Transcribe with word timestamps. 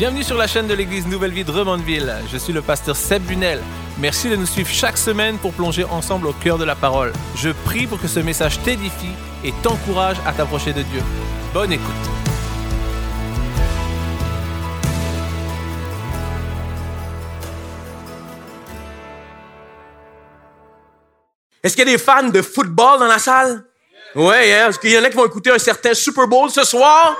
Bienvenue 0.00 0.22
sur 0.22 0.38
la 0.38 0.46
chaîne 0.46 0.66
de 0.66 0.72
l'église 0.72 1.06
Nouvelle 1.06 1.32
Vie 1.32 1.44
de 1.44 1.50
Remondeville. 1.50 2.10
Je 2.32 2.38
suis 2.38 2.54
le 2.54 2.62
pasteur 2.62 2.96
Seb 2.96 3.22
Bunel. 3.24 3.60
Merci 3.98 4.30
de 4.30 4.36
nous 4.36 4.46
suivre 4.46 4.70
chaque 4.70 4.96
semaine 4.96 5.36
pour 5.36 5.52
plonger 5.52 5.84
ensemble 5.84 6.26
au 6.26 6.32
cœur 6.32 6.56
de 6.56 6.64
la 6.64 6.74
parole. 6.74 7.12
Je 7.36 7.50
prie 7.50 7.86
pour 7.86 8.00
que 8.00 8.08
ce 8.08 8.18
message 8.18 8.62
t'édifie 8.62 9.12
et 9.44 9.52
t'encourage 9.62 10.16
à 10.24 10.32
t'approcher 10.32 10.72
de 10.72 10.80
Dieu. 10.80 11.02
Bonne 11.52 11.72
écoute. 11.72 11.84
Est-ce 21.62 21.76
qu'il 21.76 21.86
y 21.86 21.90
a 21.90 21.92
des 21.92 21.98
fans 21.98 22.30
de 22.30 22.40
football 22.40 23.00
dans 23.00 23.06
la 23.06 23.18
salle? 23.18 23.64
Ouais, 24.14 24.54
hein? 24.54 24.70
Est-ce 24.70 24.78
qu'il 24.78 24.92
y 24.92 24.98
en 24.98 25.04
a 25.04 25.10
qui 25.10 25.16
vont 25.18 25.26
écouter 25.26 25.50
un 25.50 25.58
certain 25.58 25.92
Super 25.92 26.26
Bowl 26.26 26.48
ce 26.48 26.64
soir? 26.64 27.18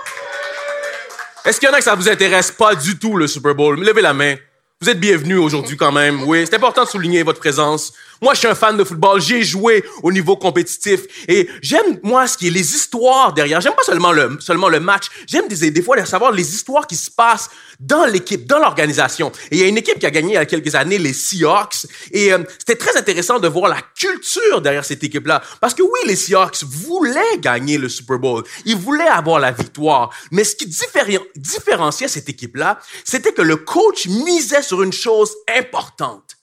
Est-ce 1.44 1.58
qu'il 1.58 1.68
y 1.68 1.72
en 1.72 1.74
a 1.74 1.78
que 1.78 1.84
ça 1.84 1.94
vous 1.94 2.08
intéresse 2.08 2.50
pas 2.50 2.74
du 2.74 2.98
tout, 2.98 3.16
le 3.16 3.26
Super 3.26 3.54
Bowl? 3.54 3.80
Levez 3.80 4.02
la 4.02 4.12
main. 4.12 4.34
Vous 4.82 4.90
êtes 4.90 5.00
bienvenus 5.00 5.38
aujourd'hui 5.38 5.76
quand 5.76 5.92
même. 5.92 6.22
Oui, 6.24 6.44
c'est 6.44 6.56
important 6.56 6.84
de 6.84 6.88
souligner 6.88 7.22
votre 7.22 7.38
présence. 7.38 7.94
Moi, 8.22 8.34
je 8.34 8.40
suis 8.40 8.48
un 8.48 8.54
fan 8.54 8.76
de 8.76 8.84
football. 8.84 9.20
J'ai 9.20 9.42
joué 9.42 9.82
au 10.02 10.12
niveau 10.12 10.36
compétitif 10.36 11.00
et 11.26 11.48
j'aime 11.62 11.98
moi 12.02 12.26
ce 12.26 12.36
qui 12.36 12.48
est 12.48 12.50
les 12.50 12.74
histoires 12.74 13.32
derrière. 13.32 13.60
J'aime 13.62 13.74
pas 13.74 13.82
seulement 13.82 14.12
le 14.12 14.36
seulement 14.40 14.68
le 14.68 14.78
match. 14.78 15.06
J'aime 15.26 15.48
des, 15.48 15.70
des 15.70 15.82
fois 15.82 16.04
savoir 16.04 16.32
les 16.32 16.54
histoires 16.54 16.86
qui 16.86 16.96
se 16.96 17.10
passent 17.10 17.48
dans 17.78 18.04
l'équipe, 18.04 18.46
dans 18.46 18.58
l'organisation. 18.58 19.32
Et 19.50 19.56
il 19.56 19.58
y 19.60 19.62
a 19.62 19.66
une 19.66 19.78
équipe 19.78 19.98
qui 19.98 20.06
a 20.06 20.10
gagné 20.10 20.32
il 20.32 20.34
y 20.34 20.36
a 20.36 20.44
quelques 20.44 20.74
années, 20.74 20.98
les 20.98 21.14
Seahawks. 21.14 21.86
Et 22.12 22.32
euh, 22.32 22.38
c'était 22.58 22.76
très 22.76 22.96
intéressant 22.98 23.38
de 23.38 23.48
voir 23.48 23.70
la 23.70 23.80
culture 23.96 24.60
derrière 24.60 24.84
cette 24.84 25.02
équipe-là. 25.02 25.42
Parce 25.60 25.72
que 25.72 25.82
oui, 25.82 26.00
les 26.06 26.16
Seahawks 26.16 26.62
voulaient 26.64 27.38
gagner 27.38 27.78
le 27.78 27.88
Super 27.88 28.18
Bowl. 28.18 28.44
Ils 28.66 28.76
voulaient 28.76 29.08
avoir 29.08 29.40
la 29.40 29.50
victoire. 29.50 30.10
Mais 30.30 30.44
ce 30.44 30.56
qui 30.56 30.66
différenciait 30.66 32.08
cette 32.08 32.28
équipe-là, 32.28 32.78
c'était 33.04 33.32
que 33.32 33.42
le 33.42 33.56
coach 33.56 34.06
misait 34.06 34.62
sur 34.62 34.82
une 34.82 34.92
chose 34.92 35.34
importante. 35.58 36.39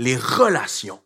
Les 0.00 0.16
relations. 0.16 0.98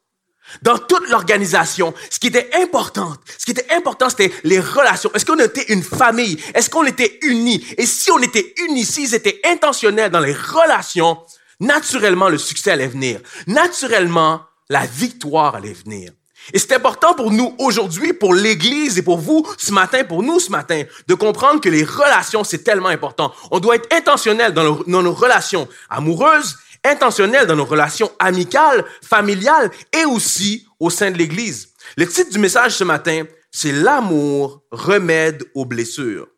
Dans 0.62 0.78
toute 0.78 1.08
l'organisation, 1.08 1.94
ce 2.10 2.20
qui 2.20 2.28
était 2.28 2.50
important, 2.54 3.12
ce 3.38 3.44
qui 3.44 3.50
était 3.50 3.74
important, 3.74 4.08
c'était 4.08 4.32
les 4.44 4.60
relations. 4.60 5.10
Est-ce 5.14 5.24
qu'on 5.24 5.38
était 5.38 5.72
une 5.72 5.82
famille? 5.82 6.38
Est-ce 6.54 6.70
qu'on 6.70 6.84
était 6.84 7.18
unis? 7.22 7.66
Et 7.76 7.86
si 7.86 8.12
on 8.12 8.20
était 8.20 8.54
unis, 8.68 8.84
s'ils 8.84 9.16
étaient 9.16 9.40
intentionnels 9.46 10.12
dans 10.12 10.20
les 10.20 10.32
relations, 10.32 11.18
naturellement, 11.58 12.28
le 12.28 12.38
succès 12.38 12.70
allait 12.70 12.86
venir. 12.86 13.20
Naturellement, 13.48 14.42
la 14.68 14.86
victoire 14.86 15.56
allait 15.56 15.72
venir. 15.72 16.12
Et 16.52 16.58
c'est 16.58 16.74
important 16.74 17.14
pour 17.14 17.30
nous 17.30 17.54
aujourd'hui, 17.58 18.12
pour 18.12 18.34
l'Église 18.34 18.98
et 18.98 19.02
pour 19.02 19.18
vous 19.18 19.46
ce 19.56 19.72
matin, 19.72 20.04
pour 20.04 20.22
nous 20.22 20.38
ce 20.38 20.50
matin, 20.50 20.82
de 21.08 21.14
comprendre 21.14 21.60
que 21.60 21.70
les 21.70 21.84
relations, 21.84 22.44
c'est 22.44 22.62
tellement 22.62 22.90
important. 22.90 23.32
On 23.50 23.60
doit 23.60 23.76
être 23.76 23.90
intentionnel 23.92 24.52
dans 24.52 24.78
nos, 24.86 25.12
relations 25.12 25.66
amoureuses, 25.88 26.56
intentionnel 26.84 27.46
dans 27.46 27.56
nos 27.56 27.64
relations 27.64 28.10
amicales, 28.18 28.84
familiales 29.02 29.70
et 29.92 30.04
aussi 30.04 30.66
au 30.78 30.90
sein 30.90 31.10
de 31.10 31.18
l'Église. 31.18 31.70
Le 31.96 32.06
titre 32.06 32.30
du 32.30 32.38
message 32.38 32.76
ce 32.76 32.84
matin, 32.84 33.24
c'est 33.50 33.72
L'amour 33.72 34.62
remède 34.70 35.44
aux 35.54 35.64
blessures. 35.64 36.28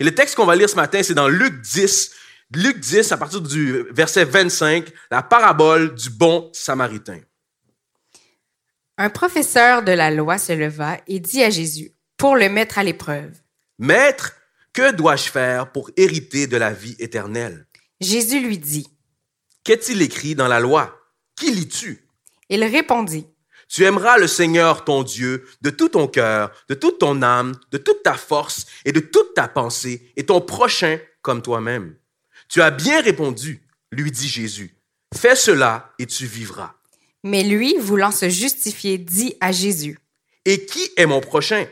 Et 0.00 0.04
le 0.04 0.14
texte 0.14 0.34
qu'on 0.34 0.46
va 0.46 0.56
lire 0.56 0.68
ce 0.68 0.76
matin, 0.76 1.02
c'est 1.02 1.14
dans 1.14 1.28
Luc 1.28 1.60
10, 1.60 2.10
Luc 2.54 2.78
10 2.80 3.12
à 3.12 3.16
partir 3.16 3.40
du 3.40 3.84
verset 3.90 4.24
25, 4.24 4.86
la 5.10 5.22
parabole 5.22 5.94
du 5.94 6.10
bon 6.10 6.50
samaritain. 6.52 7.20
Un 8.98 9.10
professeur 9.10 9.82
de 9.82 9.92
la 9.92 10.10
loi 10.10 10.38
se 10.38 10.52
leva 10.52 10.98
et 11.06 11.18
dit 11.20 11.42
à 11.42 11.50
Jésus, 11.50 11.92
pour 12.16 12.36
le 12.36 12.48
mettre 12.48 12.78
à 12.78 12.84
l'épreuve, 12.84 13.32
Maître, 13.78 14.34
que 14.72 14.92
dois-je 14.92 15.30
faire 15.30 15.72
pour 15.72 15.90
hériter 15.96 16.46
de 16.46 16.56
la 16.56 16.72
vie 16.72 16.94
éternelle? 16.98 17.66
Jésus 18.00 18.40
lui 18.40 18.58
dit, 18.58 18.86
Qu'est-il 19.64 20.02
écrit 20.02 20.34
dans 20.34 20.48
la 20.48 20.60
loi? 20.60 20.98
Qui 21.36 21.52
lis-tu? 21.52 22.08
Il 22.48 22.64
répondit, 22.64 23.26
Tu 23.68 23.84
aimeras 23.84 24.18
le 24.18 24.26
Seigneur 24.26 24.84
ton 24.84 25.02
Dieu 25.02 25.46
de 25.60 25.70
tout 25.70 25.88
ton 25.88 26.08
cœur, 26.08 26.50
de 26.68 26.74
toute 26.74 26.98
ton 26.98 27.22
âme, 27.22 27.54
de 27.70 27.78
toute 27.78 28.02
ta 28.02 28.14
force 28.14 28.66
et 28.84 28.92
de 28.92 29.00
toute 29.00 29.34
ta 29.34 29.48
pensée, 29.48 30.12
et 30.16 30.26
ton 30.26 30.40
prochain 30.40 30.98
comme 31.22 31.42
toi-même. 31.42 31.96
Tu 32.48 32.60
as 32.60 32.70
bien 32.70 33.00
répondu, 33.00 33.66
lui 33.92 34.10
dit 34.10 34.28
Jésus. 34.28 34.76
Fais 35.14 35.36
cela 35.36 35.92
et 35.98 36.06
tu 36.06 36.26
vivras. 36.26 36.74
Mais 37.22 37.44
lui, 37.44 37.76
voulant 37.78 38.10
se 38.10 38.28
justifier, 38.28 38.98
dit 38.98 39.36
à 39.40 39.52
Jésus, 39.52 39.98
Et 40.44 40.66
qui 40.66 40.90
est 40.96 41.06
mon 41.06 41.20
prochain? 41.20 41.66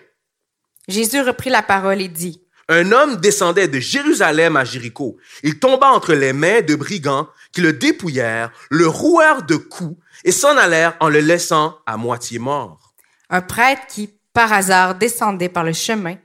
Jésus 0.87 1.21
reprit 1.21 1.51
la 1.51 1.63
parole 1.63 2.01
et 2.01 2.09
dit, 2.09 2.43
Un 2.73 2.93
homme 2.93 3.17
descendait 3.17 3.67
de 3.67 3.81
Jérusalem 3.81 4.57
à 4.57 4.65
Jéricho. 4.65 5.19
Il 5.43 5.59
tomba 5.59 5.89
entre 5.89 6.15
les 6.15 6.33
mains 6.33 6.61
de 6.63 6.77
brigands 6.77 7.29
qui 7.51 7.63
le 7.63 7.73
dépouillèrent, 7.73 8.53
le 8.71 8.87
rouèrent 8.87 9.43
de 9.43 9.57
coups 9.57 10.01
et 10.23 10.31
s'en 10.31 10.57
allèrent 10.57 10.97
en 11.01 11.09
le 11.09 11.19
laissant 11.19 11.79
à 11.85 11.97
moitié 11.97 12.39
mort. 12.39 12.95
un 13.29 13.43
prêtre 13.43 13.83
qui, 13.89 14.15
par 14.33 14.53
hasard, 14.53 14.95
descendait 14.95 15.49
par 15.49 15.65
le 15.65 15.73
chemin, 15.73 16.17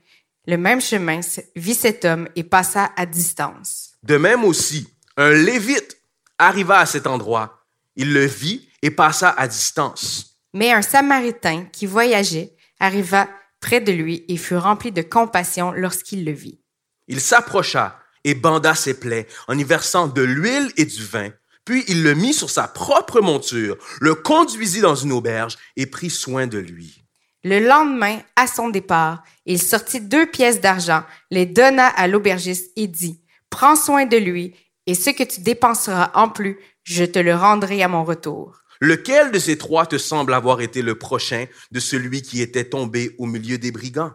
le 0.46 0.56
même 0.56 0.80
chemin, 0.80 1.18
vit 1.56 1.74
cet 1.74 2.04
homme 2.04 2.28
et 2.36 2.44
passa 2.44 2.92
à 2.96 3.06
distance. 3.06 3.94
De 4.04 4.16
même 4.16 4.44
aussi, 4.44 4.86
un 5.16 5.30
Lévite 5.30 6.00
arriva 6.38 6.78
à 6.78 6.86
cet 6.86 7.08
endroit. 7.08 7.64
Il 7.96 8.12
le 8.12 8.24
vit 8.24 8.68
et 8.82 8.92
passa 8.92 9.30
à 9.30 9.48
distance. 9.48 10.36
Mais 10.54 10.72
un 10.72 10.82
Samaritain 10.82 11.64
qui 11.72 11.86
voyageait 11.86 12.52
arriva 12.78 13.28
près 13.66 13.80
de 13.80 13.90
lui 13.90 14.24
et 14.28 14.36
fut 14.36 14.56
rempli 14.56 14.92
de 14.92 15.02
compassion 15.02 15.72
lorsqu'il 15.72 16.24
le 16.24 16.30
vit. 16.30 16.60
Il 17.08 17.20
s'approcha 17.20 17.98
et 18.22 18.36
banda 18.36 18.76
ses 18.76 18.94
plaies 18.94 19.26
en 19.48 19.58
y 19.58 19.64
versant 19.64 20.06
de 20.06 20.22
l'huile 20.22 20.70
et 20.76 20.84
du 20.84 21.04
vin. 21.04 21.30
Puis 21.64 21.84
il 21.88 22.04
le 22.04 22.14
mit 22.14 22.32
sur 22.32 22.48
sa 22.48 22.68
propre 22.68 23.20
monture, 23.20 23.76
le 24.00 24.14
conduisit 24.14 24.82
dans 24.82 24.94
une 24.94 25.10
auberge 25.10 25.56
et 25.74 25.86
prit 25.86 26.10
soin 26.10 26.46
de 26.46 26.58
lui. 26.58 27.02
Le 27.42 27.58
lendemain, 27.58 28.20
à 28.36 28.46
son 28.46 28.68
départ, 28.68 29.24
il 29.46 29.60
sortit 29.60 30.00
deux 30.00 30.26
pièces 30.26 30.60
d'argent, 30.60 31.02
les 31.32 31.46
donna 31.46 31.88
à 31.88 32.06
l'aubergiste 32.06 32.70
et 32.76 32.86
dit, 32.86 33.20
Prends 33.50 33.76
soin 33.76 34.06
de 34.06 34.16
lui, 34.16 34.54
et 34.86 34.94
ce 34.94 35.10
que 35.10 35.24
tu 35.24 35.40
dépenseras 35.40 36.12
en 36.14 36.28
plus, 36.28 36.56
je 36.84 37.04
te 37.04 37.18
le 37.18 37.34
rendrai 37.34 37.82
à 37.82 37.88
mon 37.88 38.04
retour. 38.04 38.62
Lequel 38.80 39.32
de 39.32 39.38
ces 39.38 39.58
trois 39.58 39.86
te 39.86 39.98
semble 39.98 40.34
avoir 40.34 40.60
été 40.60 40.82
le 40.82 40.98
prochain 40.98 41.46
de 41.70 41.80
celui 41.80 42.22
qui 42.22 42.42
était 42.42 42.68
tombé 42.68 43.14
au 43.18 43.26
milieu 43.26 43.58
des 43.58 43.72
brigands? 43.72 44.12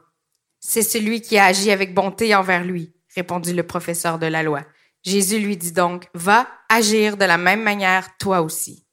C'est 0.59 0.83
celui 0.83 1.22
qui 1.22 1.38
a 1.38 1.45
agi 1.45 1.72
avec 1.72 1.94
bonté 1.94 2.35
envers 2.35 2.63
lui, 2.63 2.94
répondit 3.16 3.53
le 3.53 3.63
professeur 3.63 4.19
de 4.19 4.27
la 4.27 4.44
loi. 4.44 4.63
Jésus 5.03 5.39
lui 5.39 5.57
dit 5.57 5.72
donc, 5.72 6.07
Va 6.13 6.47
agir 6.69 7.17
de 7.17 7.25
la 7.25 7.38
même 7.38 7.63
manière 7.63 8.16
toi 8.19 8.41
aussi. 8.41 8.85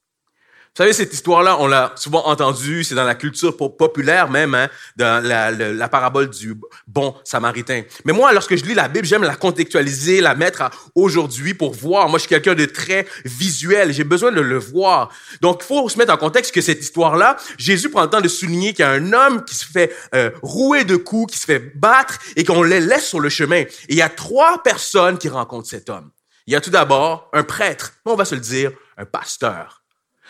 Vous 0.79 0.85
savez, 0.85 0.93
cette 0.93 1.13
histoire-là, 1.13 1.57
on 1.59 1.67
l'a 1.67 1.91
souvent 1.97 2.25
entendue, 2.29 2.85
c'est 2.85 2.95
dans 2.95 3.03
la 3.03 3.17
culture 3.17 3.57
po- 3.57 3.69
populaire 3.69 4.31
même, 4.31 4.55
hein, 4.55 4.69
dans 4.95 5.21
la, 5.21 5.89
parabole 5.89 6.31
du 6.31 6.55
bon 6.87 7.17
samaritain. 7.25 7.83
Mais 8.05 8.13
moi, 8.13 8.33
lorsque 8.33 8.55
je 8.55 8.65
lis 8.65 8.75
la 8.75 8.87
Bible, 8.87 9.05
j'aime 9.05 9.25
la 9.25 9.35
contextualiser, 9.35 10.21
la 10.21 10.37
mettre 10.37 10.63
à 10.63 10.71
aujourd'hui 10.95 11.53
pour 11.53 11.75
voir. 11.75 12.09
Moi, 12.09 12.19
je 12.19 12.21
suis 12.21 12.29
quelqu'un 12.29 12.55
de 12.55 12.65
très 12.65 13.09
visuel, 13.25 13.93
j'ai 13.93 14.05
besoin 14.05 14.31
de 14.31 14.41
le 14.41 14.57
voir. 14.57 15.11
Donc, 15.41 15.63
il 15.65 15.67
faut 15.67 15.89
se 15.89 15.99
mettre 15.99 16.15
en 16.15 16.17
contexte 16.17 16.55
que 16.55 16.61
cette 16.61 16.81
histoire-là, 16.81 17.39
Jésus 17.57 17.91
prend 17.91 18.03
le 18.05 18.11
temps 18.11 18.21
de 18.21 18.29
souligner 18.29 18.73
qu'il 18.73 18.85
y 18.85 18.89
a 18.89 18.93
un 18.93 19.13
homme 19.13 19.45
qui 19.45 19.57
se 19.57 19.65
fait 19.65 19.93
euh, 20.15 20.31
rouer 20.43 20.85
de 20.85 20.95
coups, 20.95 21.33
qui 21.33 21.41
se 21.41 21.47
fait 21.47 21.73
battre 21.75 22.21
et 22.37 22.45
qu'on 22.45 22.63
le 22.63 22.79
laisse 22.79 23.09
sur 23.09 23.19
le 23.19 23.31
chemin. 23.31 23.63
Et 23.63 23.69
il 23.89 23.97
y 23.97 24.03
a 24.03 24.09
trois 24.09 24.63
personnes 24.63 25.19
qui 25.19 25.29
rencontrent 25.29 25.69
cet 25.69 25.91
homme. 25.91 26.13
Il 26.47 26.53
y 26.53 26.57
a 26.57 26.61
tout 26.61 26.71
d'abord 26.71 27.29
un 27.33 27.43
prêtre, 27.43 27.95
on 28.05 28.15
va 28.15 28.25
se 28.25 28.37
le 28.37 28.41
dire, 28.41 28.71
un 28.97 29.07
pasteur. 29.07 29.78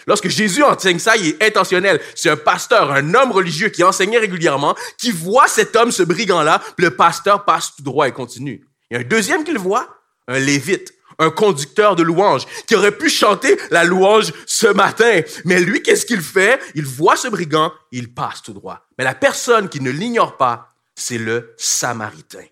Lorsque 0.06 0.28
Jésus 0.28 0.62
enseigne 0.62 0.98
ça, 0.98 1.16
il 1.16 1.28
est 1.28 1.42
intentionnel. 1.42 2.00
C'est 2.14 2.30
un 2.30 2.36
pasteur, 2.36 2.92
un 2.92 3.14
homme 3.14 3.32
religieux 3.32 3.68
qui 3.68 3.84
enseignait 3.84 4.18
régulièrement, 4.18 4.74
qui 4.96 5.10
voit 5.10 5.48
cet 5.48 5.76
homme, 5.76 5.92
ce 5.92 6.02
brigand-là, 6.02 6.62
le 6.76 6.90
pasteur 6.90 7.44
passe 7.44 7.74
tout 7.76 7.82
droit 7.82 8.08
et 8.08 8.12
continue. 8.12 8.64
Il 8.90 8.94
y 8.94 8.96
a 8.96 9.00
un 9.00 9.08
deuxième 9.08 9.44
qui 9.44 9.52
le 9.52 9.58
voit, 9.58 9.88
un 10.28 10.38
lévite, 10.38 10.94
un 11.18 11.30
conducteur 11.30 11.96
de 11.96 12.02
louange, 12.02 12.46
qui 12.66 12.76
aurait 12.76 12.96
pu 12.96 13.10
chanter 13.10 13.58
la 13.70 13.84
louange 13.84 14.32
ce 14.46 14.68
matin. 14.68 15.20
Mais 15.44 15.60
lui, 15.60 15.82
qu'est-ce 15.82 16.06
qu'il 16.06 16.22
fait? 16.22 16.60
Il 16.74 16.86
voit 16.86 17.16
ce 17.16 17.28
brigand, 17.28 17.72
il 17.90 18.14
passe 18.14 18.42
tout 18.42 18.52
droit. 18.52 18.86
Mais 18.96 19.04
la 19.04 19.14
personne 19.14 19.68
qui 19.68 19.80
ne 19.80 19.90
l'ignore 19.90 20.36
pas, 20.36 20.68
c'est 20.94 21.18
le 21.18 21.54
samaritain. 21.56 22.44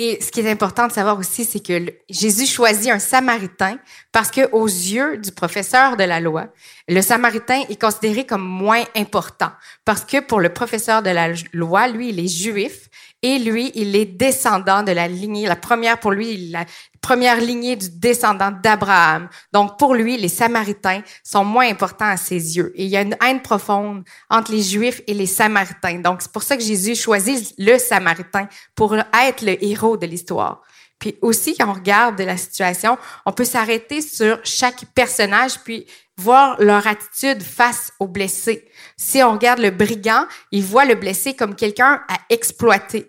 Et 0.00 0.20
ce 0.22 0.30
qui 0.30 0.38
est 0.38 0.48
important 0.48 0.86
de 0.86 0.92
savoir 0.92 1.18
aussi, 1.18 1.44
c'est 1.44 1.58
que 1.58 1.92
Jésus 2.08 2.46
choisit 2.46 2.92
un 2.92 3.00
Samaritain 3.00 3.78
parce 4.12 4.30
que 4.30 4.48
aux 4.52 4.68
yeux 4.68 5.18
du 5.18 5.32
professeur 5.32 5.96
de 5.96 6.04
la 6.04 6.20
loi, 6.20 6.46
le 6.86 7.02
Samaritain 7.02 7.64
est 7.68 7.80
considéré 7.80 8.24
comme 8.24 8.46
moins 8.46 8.84
important. 8.94 9.50
Parce 9.84 10.04
que 10.04 10.20
pour 10.20 10.38
le 10.38 10.50
professeur 10.50 11.02
de 11.02 11.10
la 11.10 11.30
loi, 11.52 11.88
lui, 11.88 12.10
il 12.10 12.20
est 12.20 12.28
juif 12.28 12.87
et 13.22 13.38
lui, 13.38 13.72
il 13.74 13.96
est 13.96 14.04
descendant 14.04 14.84
de 14.84 14.92
la 14.92 15.08
lignée, 15.08 15.46
la 15.46 15.56
première 15.56 15.98
pour 15.98 16.12
lui, 16.12 16.50
la 16.50 16.64
première 17.00 17.40
lignée 17.40 17.74
du 17.74 17.90
descendant 17.90 18.52
d'Abraham. 18.52 19.28
Donc 19.52 19.76
pour 19.76 19.94
lui, 19.94 20.16
les 20.16 20.28
Samaritains 20.28 21.02
sont 21.24 21.44
moins 21.44 21.68
importants 21.68 22.06
à 22.06 22.16
ses 22.16 22.56
yeux. 22.56 22.72
Et 22.76 22.84
il 22.84 22.90
y 22.90 22.96
a 22.96 23.02
une 23.02 23.16
haine 23.24 23.42
profonde 23.42 24.04
entre 24.30 24.52
les 24.52 24.62
Juifs 24.62 25.00
et 25.08 25.14
les 25.14 25.26
Samaritains. 25.26 25.98
Donc 25.98 26.22
c'est 26.22 26.30
pour 26.30 26.44
ça 26.44 26.56
que 26.56 26.62
Jésus 26.62 26.94
choisit 26.94 27.54
le 27.58 27.78
Samaritain 27.78 28.48
pour 28.76 28.94
être 28.94 29.42
le 29.42 29.62
héros 29.64 29.96
de 29.96 30.06
l'histoire. 30.06 30.62
Puis 30.98 31.16
aussi, 31.22 31.56
quand 31.56 31.68
on 31.68 31.74
regarde 31.74 32.20
la 32.20 32.36
situation, 32.36 32.98
on 33.24 33.32
peut 33.32 33.44
s'arrêter 33.44 34.00
sur 34.00 34.40
chaque 34.44 34.84
personnage 34.94 35.60
puis 35.64 35.86
voir 36.16 36.60
leur 36.60 36.86
attitude 36.86 37.42
face 37.42 37.92
au 38.00 38.08
blessé. 38.08 38.68
Si 38.96 39.22
on 39.22 39.32
regarde 39.32 39.60
le 39.60 39.70
brigand, 39.70 40.26
il 40.50 40.64
voit 40.64 40.84
le 40.84 40.96
blessé 40.96 41.34
comme 41.34 41.54
quelqu'un 41.54 42.02
à 42.08 42.18
exploiter. 42.28 43.08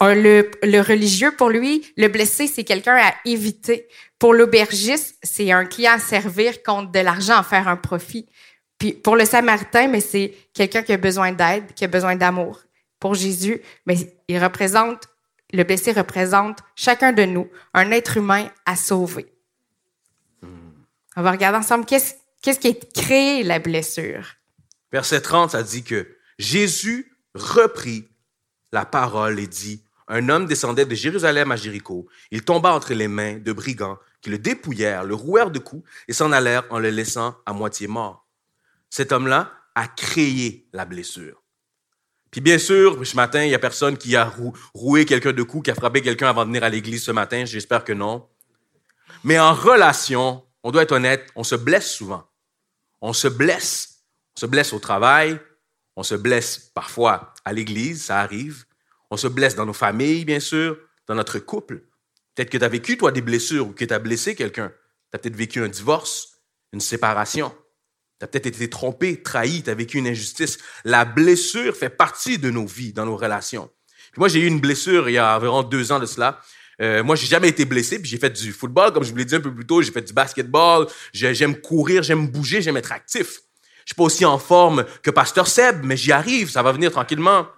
Le, 0.00 0.80
religieux, 0.80 1.32
pour 1.36 1.48
lui, 1.48 1.84
le 1.96 2.08
blessé, 2.08 2.46
c'est 2.46 2.64
quelqu'un 2.64 2.96
à 2.96 3.14
éviter. 3.24 3.88
Pour 4.18 4.34
l'aubergiste, 4.34 5.16
c'est 5.22 5.50
un 5.50 5.64
client 5.64 5.94
à 5.94 5.98
servir 5.98 6.62
contre 6.62 6.92
de 6.92 7.00
l'argent, 7.00 7.38
à 7.38 7.42
faire 7.42 7.68
un 7.68 7.76
profit. 7.76 8.28
Puis 8.78 8.92
pour 8.92 9.16
le 9.16 9.24
samaritain, 9.24 9.88
mais 9.88 10.00
c'est 10.00 10.34
quelqu'un 10.54 10.82
qui 10.82 10.92
a 10.92 10.96
besoin 10.96 11.32
d'aide, 11.32 11.72
qui 11.74 11.84
a 11.84 11.88
besoin 11.88 12.16
d'amour. 12.16 12.60
Pour 12.98 13.14
Jésus, 13.14 13.60
mais 13.86 13.96
il 14.28 14.42
représente, 14.42 15.08
le 15.52 15.64
blessé 15.64 15.92
représente 15.92 16.58
chacun 16.74 17.12
de 17.12 17.24
nous, 17.24 17.50
un 17.74 17.90
être 17.90 18.16
humain 18.16 18.48
à 18.66 18.76
sauver. 18.76 19.32
On 21.14 21.22
va 21.22 21.30
regarder 21.30 21.58
ensemble 21.58 21.84
qu'est-ce 21.84 22.14
Qu'est-ce 22.42 22.58
qui 22.58 22.68
a 22.68 23.02
créé 23.02 23.44
la 23.44 23.60
blessure? 23.60 24.34
Verset 24.90 25.20
30, 25.20 25.52
ça 25.52 25.62
dit 25.62 25.84
que 25.84 26.16
Jésus 26.38 27.16
reprit 27.34 28.08
la 28.72 28.84
parole 28.84 29.38
et 29.38 29.46
dit, 29.46 29.84
un 30.08 30.28
homme 30.28 30.46
descendait 30.46 30.84
de 30.84 30.94
Jérusalem 30.94 31.52
à 31.52 31.56
Jéricho. 31.56 32.08
Il 32.32 32.42
tomba 32.42 32.72
entre 32.72 32.94
les 32.94 33.06
mains 33.06 33.38
de 33.38 33.52
brigands 33.52 33.98
qui 34.20 34.30
le 34.30 34.38
dépouillèrent, 34.38 35.04
le 35.04 35.14
rouèrent 35.14 35.52
de 35.52 35.60
coups 35.60 35.88
et 36.08 36.12
s'en 36.12 36.32
allèrent 36.32 36.64
en 36.70 36.80
le 36.80 36.90
laissant 36.90 37.36
à 37.46 37.52
moitié 37.52 37.86
mort. 37.86 38.26
Cet 38.90 39.12
homme-là 39.12 39.52
a 39.76 39.86
créé 39.86 40.66
la 40.72 40.84
blessure. 40.84 41.41
Puis 42.32 42.40
bien 42.40 42.58
sûr, 42.58 43.06
ce 43.06 43.14
matin, 43.14 43.44
il 43.44 43.50
y 43.50 43.54
a 43.54 43.58
personne 43.58 43.98
qui 43.98 44.16
a 44.16 44.32
roué 44.74 45.04
quelqu'un 45.04 45.32
de 45.32 45.42
coups, 45.42 45.66
qui 45.66 45.70
a 45.70 45.74
frappé 45.74 46.00
quelqu'un 46.00 46.30
avant 46.30 46.42
de 46.42 46.48
venir 46.48 46.64
à 46.64 46.70
l'église 46.70 47.04
ce 47.04 47.12
matin. 47.12 47.44
J'espère 47.44 47.84
que 47.84 47.92
non. 47.92 48.26
Mais 49.22 49.38
en 49.38 49.52
relation, 49.52 50.42
on 50.62 50.70
doit 50.70 50.82
être 50.82 50.92
honnête, 50.92 51.30
on 51.36 51.44
se 51.44 51.54
blesse 51.54 51.92
souvent. 51.92 52.26
On 53.02 53.12
se 53.12 53.28
blesse. 53.28 54.06
On 54.34 54.40
se 54.40 54.46
blesse 54.46 54.72
au 54.72 54.78
travail. 54.78 55.38
On 55.94 56.02
se 56.02 56.14
blesse 56.14 56.58
parfois 56.74 57.34
à 57.44 57.52
l'église, 57.52 58.04
ça 58.04 58.20
arrive. 58.20 58.64
On 59.10 59.18
se 59.18 59.28
blesse 59.28 59.54
dans 59.54 59.66
nos 59.66 59.74
familles, 59.74 60.24
bien 60.24 60.40
sûr, 60.40 60.78
dans 61.06 61.14
notre 61.14 61.38
couple. 61.38 61.82
Peut-être 62.34 62.48
que 62.48 62.56
tu 62.56 62.64
as 62.64 62.68
vécu, 62.68 62.96
toi, 62.96 63.12
des 63.12 63.20
blessures 63.20 63.68
ou 63.68 63.72
que 63.72 63.84
tu 63.84 63.92
as 63.92 63.98
blessé 63.98 64.34
quelqu'un. 64.34 64.72
Tu 65.10 65.16
as 65.16 65.18
peut-être 65.18 65.36
vécu 65.36 65.62
un 65.62 65.68
divorce, 65.68 66.40
une 66.72 66.80
séparation. 66.80 67.54
Tu 68.22 68.24
as 68.24 68.28
peut-être 68.28 68.46
été 68.46 68.70
trompé, 68.70 69.20
trahi, 69.20 69.64
tu 69.64 69.70
as 69.70 69.74
vécu 69.74 69.98
une 69.98 70.06
injustice. 70.06 70.58
La 70.84 71.04
blessure 71.04 71.74
fait 71.74 71.90
partie 71.90 72.38
de 72.38 72.50
nos 72.50 72.66
vies, 72.66 72.92
dans 72.92 73.04
nos 73.04 73.16
relations. 73.16 73.68
moi, 74.16 74.28
j'ai 74.28 74.38
eu 74.38 74.46
une 74.46 74.60
blessure 74.60 75.08
il 75.08 75.14
y 75.14 75.18
a 75.18 75.36
environ 75.36 75.64
deux 75.64 75.90
ans 75.90 75.98
de 75.98 76.06
cela. 76.06 76.40
Euh, 76.80 77.02
moi, 77.02 77.16
j'ai 77.16 77.26
jamais 77.26 77.48
été 77.48 77.64
blessé, 77.64 77.98
puis 77.98 78.08
j'ai 78.08 78.18
fait 78.18 78.30
du 78.30 78.52
football, 78.52 78.92
comme 78.92 79.02
je 79.02 79.10
vous 79.10 79.16
l'ai 79.16 79.24
dit 79.24 79.34
un 79.34 79.40
peu 79.40 79.52
plus 79.52 79.66
tôt, 79.66 79.82
j'ai 79.82 79.90
fait 79.90 80.02
du 80.02 80.12
basketball, 80.12 80.86
j'aime 81.12 81.56
courir, 81.56 82.04
j'aime 82.04 82.28
bouger, 82.28 82.62
j'aime 82.62 82.76
être 82.76 82.92
actif. 82.92 83.40
Je 83.84 83.86
suis 83.86 83.96
pas 83.96 84.04
aussi 84.04 84.24
en 84.24 84.38
forme 84.38 84.84
que 85.02 85.10
Pasteur 85.10 85.48
Seb, 85.48 85.84
mais 85.84 85.96
j'y 85.96 86.12
arrive, 86.12 86.48
ça 86.48 86.62
va 86.62 86.70
venir 86.70 86.92
tranquillement. 86.92 87.48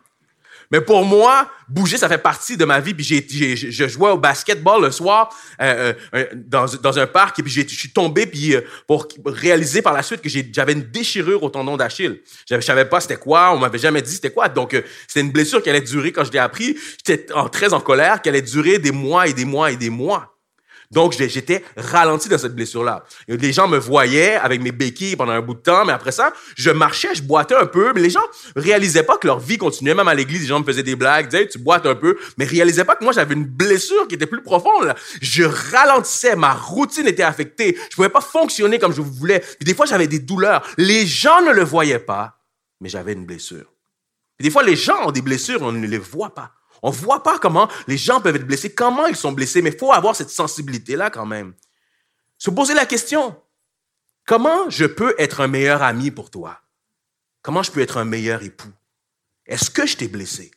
Mais 0.75 0.81
pour 0.81 1.05
moi, 1.05 1.49
bouger, 1.69 1.97
ça 1.97 2.09
fait 2.09 2.19
partie 2.19 2.57
de 2.57 2.65
ma 2.65 2.81
vie. 2.81 2.95
Puis 2.95 3.05
j'ai, 3.05 3.25
j'ai, 3.31 3.55
je 3.55 3.87
jouais 3.87 4.11
au 4.11 4.19
basketball 4.19 4.83
le 4.83 4.91
soir 4.91 5.33
euh, 5.63 5.93
euh, 6.17 6.27
dans, 6.35 6.67
dans 6.83 6.99
un 6.99 7.07
parc 7.07 7.39
et 7.39 7.45
puis 7.45 7.53
je 7.53 7.61
suis 7.61 7.91
tombé 7.91 8.27
puis 8.27 8.57
euh, 8.57 8.63
pour 8.89 9.07
réaliser 9.25 9.83
par 9.83 9.93
la 9.93 10.03
suite 10.03 10.21
que 10.21 10.29
j'avais 10.29 10.73
une 10.73 10.83
déchirure 10.83 11.45
au 11.45 11.49
tendon 11.49 11.77
d'Achille. 11.77 12.21
Je 12.51 12.61
savais 12.61 12.87
pas 12.87 12.99
c'était 12.99 13.19
quoi, 13.19 13.53
on 13.55 13.59
m'avait 13.59 13.79
jamais 13.79 14.03
dit 14.03 14.11
c'était 14.11 14.33
quoi. 14.33 14.49
Donc 14.49 14.71
c'était 15.07 15.21
une 15.21 15.31
blessure 15.31 15.63
qui 15.63 15.71
allait 15.71 15.81
durer 15.81 16.11
quand 16.11 16.25
je 16.25 16.33
l'ai 16.33 16.41
appris. 16.41 16.77
J'étais 17.07 17.33
très 17.53 17.73
en 17.73 17.79
colère, 17.79 18.21
qui 18.21 18.29
allait 18.29 18.43
durer 18.43 18.81
des 18.81 18.91
mois 18.91 19.29
et 19.29 19.33
des 19.33 19.45
mois 19.45 19.71
et 19.71 19.77
des 19.77 19.91
mois. 19.91 20.34
Donc, 20.91 21.13
j'étais 21.13 21.65
ralenti 21.77 22.29
dans 22.29 22.39
cette 22.39 22.55
blessure-là. 22.55 23.05
Les 23.29 23.53
gens 23.53 23.69
me 23.69 23.79
voyaient 23.79 24.37
avec 24.37 24.61
mes 24.61 24.73
béquilles 24.73 25.17
pendant 25.17 25.33
un 25.33 25.41
bout 25.41 25.55
de 25.55 25.61
temps, 25.61 25.85
mais 25.85 25.93
après 25.93 26.13
ça, 26.13 26.33
je 26.57 26.71
marchais, 26.71 27.15
je 27.15 27.23
boitais 27.23 27.55
un 27.55 27.67
peu, 27.67 27.93
mais 27.95 28.01
les 28.01 28.11
gens 28.11 28.23
réalisaient 28.57 29.03
pas 29.03 29.19
que 29.19 29.27
leur 29.27 29.41
vie 29.41 29.59
continuait. 29.59 29.95
Même 29.95 30.09
à 30.09 30.15
l'église, 30.15 30.43
les 30.43 30.47
gens 30.49 30.61
me 30.61 30.65
faisaient 30.65 30.83
des 30.83 30.97
blagues, 30.97 31.29
disaient, 31.29 31.49
tu 31.49 31.59
boites 31.59 31.87
un 31.87 31.95
peu, 31.95 32.17
mais 32.39 32.45
réalisaient 32.45 32.85
pas 32.85 32.97
que 32.97 33.05
moi, 33.05 33.13
j'avais 33.13 33.35
une 33.35 33.47
blessure 33.47 34.07
qui 34.09 34.15
était 34.15 34.27
plus 34.27 34.43
profonde. 34.43 34.95
Je 35.21 35.45
ralentissais, 35.45 36.37
ma 36.37 36.53
routine 36.53 37.07
était 37.07 37.23
affectée. 37.23 37.77
Je 37.91 37.97
pouvais 37.97 38.09
pas 38.09 38.21
fonctionner 38.21 38.79
comme 38.79 38.95
je 38.95 39.03
voulais. 39.03 39.41
Puis 39.41 39.65
des 39.65 39.75
fois, 39.75 39.87
j'avais 39.87 40.07
des 40.07 40.19
douleurs. 40.19 40.67
Les 40.77 41.07
gens 41.07 41.43
ne 41.43 41.53
le 41.53 41.65
voyaient 41.65 41.99
pas, 41.99 42.39
mais 42.81 42.89
j'avais 42.89 43.13
une 43.13 43.27
blessure. 43.27 43.67
Des 44.41 44.51
fois, 44.51 44.63
les 44.63 44.77
gens 44.77 45.07
ont 45.07 45.13
des 45.13 45.23
blessures, 45.23 45.63
on 45.63 45.73
ne 45.73 45.87
les 45.87 45.99
voit 45.99 46.35
pas. 46.35 46.53
On 46.87 46.91
voit 46.91 47.23
pas 47.23 47.39
comment 47.39 47.67
les 47.87 47.97
gens 47.97 48.21
peuvent 48.21 48.37
être 48.37 48.47
blessés, 48.47 48.75
comment 48.75 49.07
ils 49.07 49.17
sont 49.17 49.33
blessés, 49.33 49.63
mais 49.63 49.71
il 49.71 49.79
faut 49.79 49.95
avoir 49.95 50.15
cette 50.15 50.29
sensibilité-là 50.29 51.09
quand 51.09 51.25
même. 51.25 51.55
Se 52.37 52.51
poser 52.51 52.75
la 52.75 52.85
question, 52.85 53.41
comment 54.27 54.69
je 54.69 54.85
peux 54.85 55.15
être 55.17 55.41
un 55.41 55.49
meilleur 55.49 55.83
ami 55.83 56.11
pour 56.11 56.31
toi? 56.31 56.61
Comment 57.41 57.63
je 57.63 57.71
peux 57.71 57.81
être 57.81 57.97
un 57.97 58.05
meilleur 58.05 58.43
époux? 58.43 58.71
Est-ce 59.47 59.71
que 59.71 59.87
je 59.87 59.97
t'ai 59.97 60.09
blessé? 60.09 60.51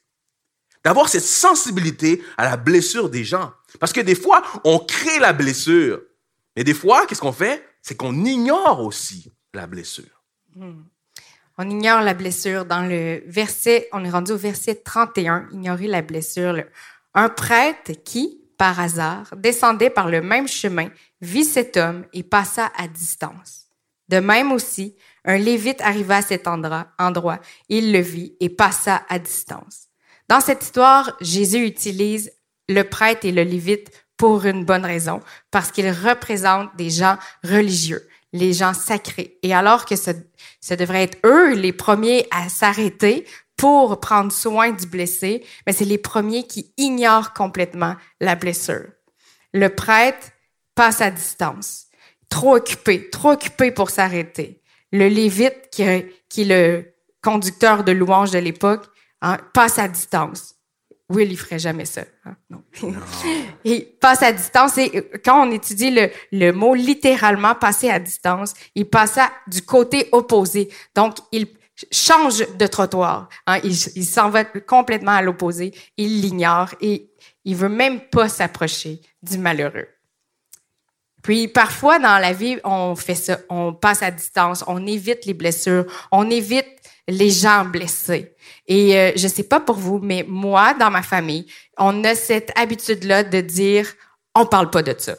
D'avoir 0.83 1.07
cette 1.07 1.23
sensibilité 1.23 2.21
à 2.35 2.43
la 2.43 2.57
blessure 2.57 3.09
des 3.09 3.23
gens. 3.23 3.53
Parce 3.79 3.93
que 3.93 4.01
des 4.01 4.15
fois, 4.15 4.43
on 4.65 4.79
crée 4.79 5.19
la 5.19 5.31
blessure. 5.31 6.01
Mais 6.57 6.65
des 6.65 6.73
fois, 6.73 7.05
qu'est-ce 7.05 7.21
qu'on 7.21 7.31
fait? 7.31 7.65
C'est 7.81 7.95
qu'on 7.95 8.25
ignore 8.25 8.81
aussi 8.81 9.31
la 9.53 9.65
blessure. 9.65 10.23
Hmm. 10.57 10.81
On 11.59 11.69
ignore 11.69 12.01
la 12.01 12.13
blessure. 12.13 12.65
Dans 12.65 12.83
le 12.83 13.23
verset, 13.25 13.89
on 13.91 14.05
est 14.05 14.09
rendu 14.09 14.31
au 14.31 14.37
verset 14.37 14.75
31, 14.75 15.47
ignorer 15.51 15.87
la 15.87 16.03
blessure. 16.03 16.63
Un 17.15 17.29
prêtre 17.29 17.93
qui, 18.03 18.41
par 18.57 18.79
hasard, 18.79 19.25
descendait 19.35 19.89
par 19.89 20.07
le 20.07 20.21
même 20.21 20.47
chemin, 20.47 20.89
vit 21.19 21.45
cet 21.45 21.77
homme 21.77 22.05
et 22.13 22.21
passa 22.21 22.71
à 22.77 22.87
distance. 22.87 23.65
De 24.07 24.19
même 24.19 24.51
aussi, 24.51 24.95
un 25.25 25.37
lévite 25.37 25.81
arriva 25.81 26.17
à 26.17 26.21
cet 26.21 26.47
endroit, 26.47 26.87
endroit, 26.99 27.39
il 27.69 27.91
le 27.91 27.99
vit 27.99 28.35
et 28.39 28.49
passa 28.49 29.03
à 29.09 29.17
distance. 29.17 29.87
Dans 30.29 30.39
cette 30.39 30.63
histoire, 30.63 31.17
Jésus 31.21 31.65
utilise 31.65 32.31
le 32.69 32.83
prêtre 32.83 33.25
et 33.25 33.31
le 33.31 33.43
lévite 33.43 33.89
pour 34.15 34.45
une 34.45 34.63
bonne 34.63 34.85
raison, 34.85 35.21
parce 35.51 35.71
qu'ils 35.71 35.89
représentent 35.89 36.75
des 36.75 36.89
gens 36.89 37.17
religieux 37.43 38.07
les 38.37 38.53
gens 38.53 38.73
sacrés. 38.73 39.37
Et 39.43 39.53
alors 39.53 39.85
que 39.85 39.95
ce, 39.95 40.11
devrait 40.75 41.03
être 41.03 41.17
eux 41.25 41.53
les 41.53 41.73
premiers 41.73 42.27
à 42.31 42.49
s'arrêter 42.49 43.25
pour 43.55 43.99
prendre 43.99 44.31
soin 44.31 44.71
du 44.71 44.85
blessé, 44.85 45.43
mais 45.65 45.73
c'est 45.73 45.85
les 45.85 45.97
premiers 45.97 46.45
qui 46.45 46.73
ignorent 46.77 47.33
complètement 47.33 47.95
la 48.21 48.35
blessure. 48.35 48.85
Le 49.53 49.69
prêtre 49.69 50.29
passe 50.75 51.01
à 51.01 51.09
distance, 51.09 51.87
trop 52.29 52.55
occupé, 52.57 53.09
trop 53.09 53.31
occupé 53.31 53.71
pour 53.71 53.89
s'arrêter. 53.89 54.61
Le 54.91 55.07
lévite, 55.07 55.69
qui, 55.71 55.83
qui 56.29 56.41
est 56.43 56.45
le 56.45 56.93
conducteur 57.21 57.83
de 57.83 57.91
louange 57.91 58.31
de 58.31 58.39
l'époque, 58.39 58.85
hein, 59.21 59.37
passe 59.53 59.79
à 59.79 59.87
distance. 59.87 60.56
Will, 61.09 61.31
il 61.31 61.37
ferait 61.37 61.59
jamais 61.59 61.85
ça. 61.85 62.01
Hein? 62.25 62.35
Non. 62.49 62.63
il 63.63 63.85
passe 63.99 64.23
à 64.23 64.31
distance. 64.31 64.77
Et 64.77 65.09
quand 65.23 65.47
on 65.47 65.51
étudie 65.51 65.91
le, 65.91 66.09
le 66.31 66.51
mot 66.51 66.75
littéralement 66.75 67.55
passer 67.55 67.89
à 67.89 67.99
distance, 67.99 68.53
il 68.75 68.89
passe 68.89 69.19
du 69.47 69.61
côté 69.61 70.09
opposé. 70.11 70.69
Donc, 70.95 71.15
il 71.31 71.47
change 71.91 72.45
de 72.57 72.67
trottoir. 72.67 73.29
Hein? 73.45 73.59
Il, 73.63 73.71
il 73.71 74.05
s'en 74.05 74.29
va 74.29 74.43
complètement 74.43 75.11
à 75.11 75.21
l'opposé. 75.21 75.73
Il 75.95 76.21
l'ignore 76.21 76.69
et 76.81 77.09
il 77.45 77.55
veut 77.55 77.69
même 77.69 78.01
pas 78.01 78.27
s'approcher 78.27 79.01
du 79.23 79.37
malheureux. 79.37 79.87
Puis 81.23 81.47
parfois 81.47 81.99
dans 81.99 82.19
la 82.19 82.31
vie, 82.31 82.57
on 82.63 82.95
fait 82.95 83.15
ça, 83.15 83.39
on 83.49 83.73
passe 83.73 84.01
à 84.01 84.11
distance, 84.11 84.63
on 84.67 84.85
évite 84.87 85.25
les 85.25 85.33
blessures, 85.33 85.85
on 86.11 86.29
évite 86.29 86.76
les 87.07 87.29
gens 87.29 87.65
blessés. 87.65 88.35
Et 88.67 88.97
euh, 88.97 89.11
je 89.15 89.27
sais 89.27 89.43
pas 89.43 89.59
pour 89.59 89.75
vous, 89.75 89.99
mais 89.99 90.25
moi, 90.27 90.73
dans 90.73 90.91
ma 90.91 91.01
famille, 91.01 91.45
on 91.77 92.03
a 92.03 92.15
cette 92.15 92.51
habitude-là 92.57 93.23
de 93.23 93.41
dire, 93.41 93.87
on 94.35 94.45
parle 94.45 94.69
pas 94.69 94.83
de 94.83 94.95
ça. 94.97 95.15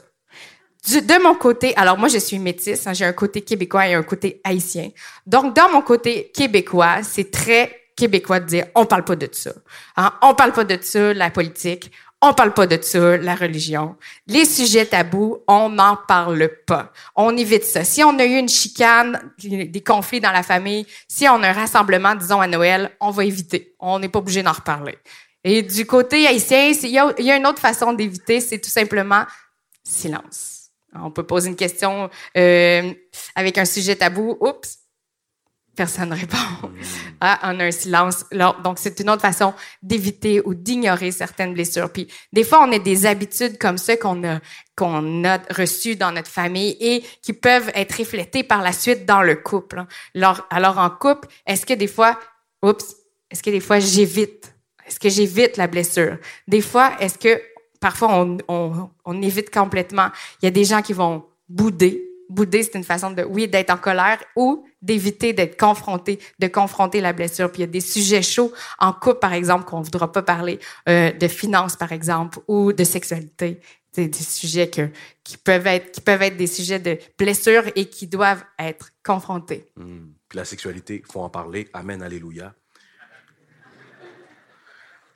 de 0.87 1.23
mon 1.23 1.35
côté, 1.35 1.75
alors 1.77 1.99
moi, 1.99 2.09
je 2.09 2.19
suis 2.19 2.39
métisse, 2.39 2.87
hein, 2.87 2.93
j'ai 2.93 3.05
un 3.05 3.13
côté 3.13 3.41
québécois 3.41 3.89
et 3.89 3.95
un 3.95 4.03
côté 4.03 4.41
haïtien. 4.45 4.91
Donc, 5.27 5.57
dans 5.57 5.71
mon 5.71 5.83
côté 5.83 6.31
québécois, 6.35 7.03
c'est 7.03 7.31
très 7.31 7.75
québécois 7.97 8.41
de 8.41 8.47
dire, 8.47 8.67
on 8.75 8.87
parle 8.87 9.05
pas 9.05 9.17
de 9.17 9.29
ça. 9.33 9.51
Hein, 9.97 10.13
on 10.23 10.35
parle 10.35 10.53
pas 10.53 10.65
de 10.65 10.79
ça, 10.81 11.13
la 11.15 11.31
politique. 11.31 11.91
On 12.21 12.35
parle 12.35 12.53
pas 12.53 12.67
de 12.67 12.83
ça, 12.83 13.17
la 13.17 13.37
religion. 13.37 13.97
Les 14.27 14.45
sujets 14.45 14.87
tabous, 14.87 15.39
on 15.47 15.69
n'en 15.69 15.97
parle 15.97 16.51
pas. 16.67 16.93
On 17.15 17.37
évite 17.37 17.63
ça. 17.65 17.85
Si 17.85 18.03
on 18.03 18.19
a 18.19 18.25
eu 18.25 18.39
une 18.39 18.49
chicane, 18.49 19.33
des 19.39 19.83
conflits 19.83 20.21
dans 20.21 20.33
la 20.33 20.43
famille, 20.43 20.85
si 21.07 21.29
on 21.29 21.41
a 21.43 21.51
un 21.51 21.53
rassemblement, 21.53 22.17
disons 22.17 22.41
à 22.41 22.49
Noël, 22.49 22.91
on 23.01 23.11
va 23.11 23.25
éviter. 23.25 23.77
On 23.79 24.01
n'est 24.01 24.09
pas 24.09 24.19
obligé 24.19 24.43
d'en 24.43 24.53
reparler. 24.53 24.99
Et 25.45 25.63
du 25.63 25.87
côté 25.87 26.27
haïtien, 26.27 26.73
il 26.83 26.91
y 26.91 26.99
a, 26.99 27.15
y 27.19 27.31
a 27.31 27.37
une 27.37 27.47
autre 27.47 27.61
façon 27.61 27.93
d'éviter, 27.93 28.41
c'est 28.41 28.59
tout 28.59 28.71
simplement 28.71 29.25
silence. 29.85 30.71
On 30.95 31.13
peut 31.13 31.23
poser 31.23 31.51
une 31.51 31.57
question 31.57 32.11
euh, 32.37 32.93
avec 33.37 33.59
un 33.59 33.65
sujet 33.65 33.95
tabou. 33.95 34.37
Oups, 34.41 34.79
Personne 35.79 36.09
ne 36.09 36.17
répond. 36.17 36.37
Ah, 37.21 37.39
on 37.45 37.61
a 37.61 37.67
un 37.67 37.71
silence. 37.71 38.25
Donc, 38.65 38.81
c'est 38.81 38.99
une 38.99 39.11
autre 39.11 39.23
façon 39.23 39.55
d'éviter 39.81 40.43
ou 40.45 40.53
d'ignorer 40.53 41.13
certaines 41.13 41.55
blessures. 41.55 41.93
Puis, 41.93 42.09
des 42.33 42.43
fois, 42.43 42.67
on 42.67 42.73
a 42.73 42.81
des 42.81 43.07
habitudes 43.07 43.59
comme 43.59 43.79
ça 43.79 43.97
qu'on 43.97 44.25
a, 44.25 44.41
qu'on 44.77 45.25
a 45.25 45.39
reçues 45.57 45.95
dans 45.95 46.11
notre 46.11 46.33
famille 46.33 46.77
et 46.81 47.05
qui 47.23 47.33
peuvent 47.33 47.71
être 47.77 47.97
reflétées 47.97 48.43
par 48.43 48.61
la 48.61 48.73
suite 48.73 49.07
dans 49.07 49.23
le 49.23 49.37
couple. 49.37 49.85
Alors, 50.17 50.49
alors 50.51 50.79
en 50.79 50.91
couple, 50.91 51.29
est-ce 51.47 51.65
que 51.65 51.75
des 51.75 51.87
fois, 51.87 52.19
oups, 52.61 52.97
est-ce 53.31 53.45
que 53.45 53.51
des 53.51 53.61
fois 53.61 53.79
j'évite? 53.79 54.53
Est-ce 54.85 54.99
que 54.99 55.09
j'évite 55.09 55.57
la 55.59 55.69
blessure? 55.69 56.17
Des 56.49 56.61
fois, 56.61 56.95
est-ce 56.99 57.19
que 57.19 57.41
parfois 57.79 58.17
on, 58.17 58.39
on, 58.49 58.91
on 59.05 59.23
évite 59.23 59.51
complètement? 59.51 60.09
Il 60.43 60.47
y 60.47 60.49
a 60.49 60.51
des 60.51 60.65
gens 60.65 60.83
qui 60.83 60.93
vont 60.93 61.25
bouder 61.49 62.08
bouder, 62.29 62.63
c'est 62.63 62.75
une 62.75 62.85
façon 62.85 63.11
de, 63.11 63.23
oui, 63.23 63.49
d'être 63.49 63.71
en 63.71 63.77
colère 63.77 64.23
ou 64.37 64.67
d'éviter 64.83 65.33
d'être 65.33 65.59
confronté, 65.59 66.19
de 66.39 66.47
confronter 66.47 67.01
la 67.01 67.13
blessure. 67.13 67.51
Puis 67.51 67.63
il 67.63 67.67
y 67.67 67.69
a 67.69 67.73
des 67.73 67.81
sujets 67.81 68.23
chauds 68.23 68.53
en 68.79 68.93
couple, 68.93 69.21
par 69.21 69.33
exemple, 69.33 69.65
qu'on 69.65 69.81
ne 69.81 69.85
voudra 69.85 70.13
pas 70.13 70.23
parler, 70.23 70.59
euh, 70.89 71.13
de 71.13 71.29
finances, 71.29 71.77
par 71.77 71.93
exemple, 71.93 72.39
ou 72.49 72.73
de 72.73 72.85
sexualité. 72.85 73.61
C'est 73.93 74.09
des 74.09 74.19
sujets 74.19 74.71
qui, 75.25 75.37
peuvent 75.39 75.67
être, 75.67 75.93
qui 75.93 76.01
peuvent 76.01 76.23
être 76.23 76.37
des 76.37 76.47
sujets 76.47 76.79
de 76.79 76.99
blessure 77.19 77.65
et 77.75 77.87
qui 77.87 78.07
doivent 78.07 78.45
être 78.59 78.91
confrontés. 79.05 79.65
Hmm. 79.77 80.11
Puis 80.29 80.37
la 80.37 80.45
sexualité, 80.45 81.03
il 81.05 81.11
faut 81.11 81.21
en 81.21 81.31
parler. 81.31 81.69
Amen, 81.73 82.03
alléluia. 82.03 82.55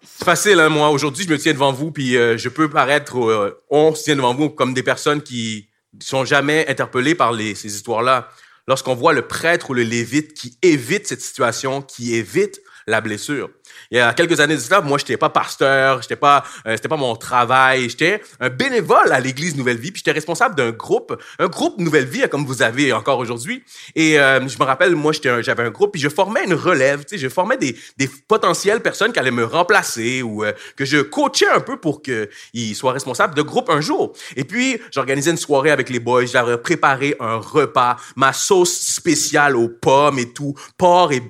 C'est 0.02 0.25
facile, 0.25 0.59
hein, 0.59 0.69
moi. 0.69 0.90
Aujourd'hui, 0.90 1.25
je 1.25 1.31
me 1.31 1.38
tiens 1.38 1.52
devant 1.52 1.73
vous, 1.73 1.92
puis 1.92 2.16
euh, 2.16 2.37
je 2.37 2.49
peux 2.49 2.69
paraître, 2.69 3.19
euh, 3.19 3.62
on 3.71 3.95
se 3.95 4.02
tient 4.02 4.16
devant 4.16 4.35
vous 4.35 4.50
comme 4.50 4.75
des 4.75 4.83
personnes 4.83 5.23
qui 5.23 5.69
sont 6.01 6.25
jamais 6.25 6.67
interpellés 6.69 7.15
par 7.15 7.33
les, 7.33 7.55
ces 7.55 7.75
histoires-là. 7.75 8.29
Lorsqu'on 8.69 8.95
voit 8.95 9.13
le 9.13 9.27
prêtre 9.27 9.71
ou 9.71 9.75
le 9.75 9.83
lévite 9.83 10.35
qui 10.35 10.57
évite 10.63 11.07
cette 11.07 11.21
situation, 11.21 11.83
qui 11.83 12.15
évite 12.15 12.61
la 12.87 13.01
blessure. 13.01 13.51
Il 13.91 13.99
y 13.99 14.01
a 14.01 14.12
quelques 14.15 14.41
années 14.41 14.57
de 14.57 14.61
cela, 14.61 14.81
moi, 14.81 14.99
j'étais 14.99 15.17
pas 15.17 15.29
pasteur, 15.29 16.03
j'étais 16.03 16.17
pas, 16.17 16.45
euh, 16.67 16.77
c'était 16.77 16.89
pas 16.89 16.97
mon 16.97 17.15
travail, 17.17 17.89
j'étais 17.89 18.23
un 18.41 18.49
bénévole 18.49 19.12
à 19.12 19.21
l'Église 19.21 19.57
Nouvelle 19.57 19.77
Vie, 19.77 19.93
puis 19.93 19.99
j'étais 19.99 20.12
responsable 20.12 20.55
d'un 20.55 20.71
groupe, 20.71 21.21
un 21.39 21.49
groupe 21.49 21.79
Nouvelle 21.79 22.07
Vie, 22.07 22.23
comme 22.31 22.47
vous 22.47 22.62
avez 22.62 22.93
encore 22.93 23.19
aujourd'hui. 23.19 23.62
Et 23.95 24.19
euh, 24.19 24.47
je 24.47 24.59
me 24.59 24.65
rappelle, 24.65 24.95
moi, 24.95 25.12
j'avais 25.12 25.62
un 25.62 25.71
groupe, 25.71 25.93
puis 25.93 26.01
je 26.01 26.09
formais 26.09 26.45
une 26.45 26.55
relève, 26.55 27.05
tu 27.05 27.17
sais, 27.17 27.19
je 27.19 27.29
formais 27.29 27.57
des, 27.57 27.77
des 27.97 28.09
potentielles 28.29 28.81
personnes 28.81 29.12
qui 29.12 29.19
allaient 29.19 29.31
me 29.31 29.45
remplacer 29.45 30.23
ou 30.23 30.45
euh, 30.45 30.53
que 30.77 30.85
je 30.85 30.99
coachais 30.99 31.49
un 31.49 31.61
peu 31.61 31.77
pour 31.77 32.03
qu'ils 32.03 32.77
soient 32.77 32.93
responsables 32.93 33.35
de 33.35 33.43
groupe 33.43 33.71
un 33.71 33.81
jour. 33.81 34.12
Et 34.37 34.45
puis, 34.45 34.81
j'organisais 34.91 35.31
une 35.31 35.37
soirée 35.37 35.71
avec 35.71 35.91
les 35.91 36.01
boys, 36.01 36.25
j'avais 36.27 36.59
préparé 36.59 37.15
un 37.21 37.37
repas, 37.37 37.97
ma 38.17 38.33
sauce 38.33 38.73
spéciale 38.73 39.57
aux 39.57 39.69
pommes 39.69 40.19
et 40.19 40.33
tout, 40.33 40.55
porc 40.79 41.12
et 41.12 41.23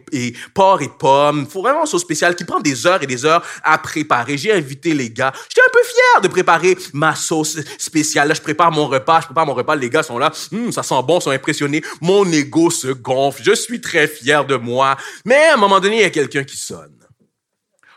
porc 0.54 0.82
et 0.82 0.90
pommes, 0.98 1.41
faut 1.46 1.62
vraiment 1.62 1.86
sauce 1.86 2.02
spéciale 2.02 2.34
qui 2.36 2.44
des 2.62 2.86
heures 2.86 3.02
et 3.02 3.06
des 3.06 3.24
heures 3.24 3.42
à 3.62 3.78
préparer. 3.78 4.36
J'ai 4.36 4.52
invité 4.52 4.94
les 4.94 5.10
gars. 5.10 5.32
J'étais 5.48 5.62
un 5.66 5.72
peu 5.72 5.82
fier 5.84 6.20
de 6.22 6.28
préparer 6.28 6.76
ma 6.92 7.14
sauce 7.14 7.58
spéciale. 7.78 8.28
Là, 8.28 8.34
je 8.34 8.40
prépare 8.40 8.70
mon 8.70 8.86
repas, 8.86 9.20
je 9.20 9.26
prépare 9.26 9.46
mon 9.46 9.54
repas. 9.54 9.76
Les 9.76 9.90
gars 9.90 10.02
sont 10.02 10.18
là. 10.18 10.32
Hum, 10.52 10.72
ça 10.72 10.82
sent 10.82 11.02
bon, 11.06 11.18
ils 11.18 11.22
sont 11.22 11.30
impressionnés. 11.30 11.82
Mon 12.00 12.30
ego 12.30 12.70
se 12.70 12.88
gonfle. 12.88 13.42
Je 13.44 13.54
suis 13.54 13.80
très 13.80 14.06
fier 14.06 14.44
de 14.44 14.56
moi. 14.56 14.96
Mais 15.24 15.46
à 15.46 15.54
un 15.54 15.56
moment 15.56 15.80
donné, 15.80 15.96
il 15.96 16.02
y 16.02 16.04
a 16.04 16.10
quelqu'un 16.10 16.44
qui 16.44 16.56
sonne. 16.56 16.98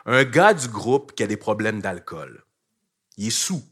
Un 0.06 0.24
gars 0.24 0.54
du 0.54 0.68
groupe 0.68 1.14
qui 1.14 1.24
a 1.24 1.28
des 1.28 1.38
problèmes 1.38 1.82
d'alcool. 1.82 2.44
Il 3.18 3.28
est 3.28 3.32
sous. 3.32 3.64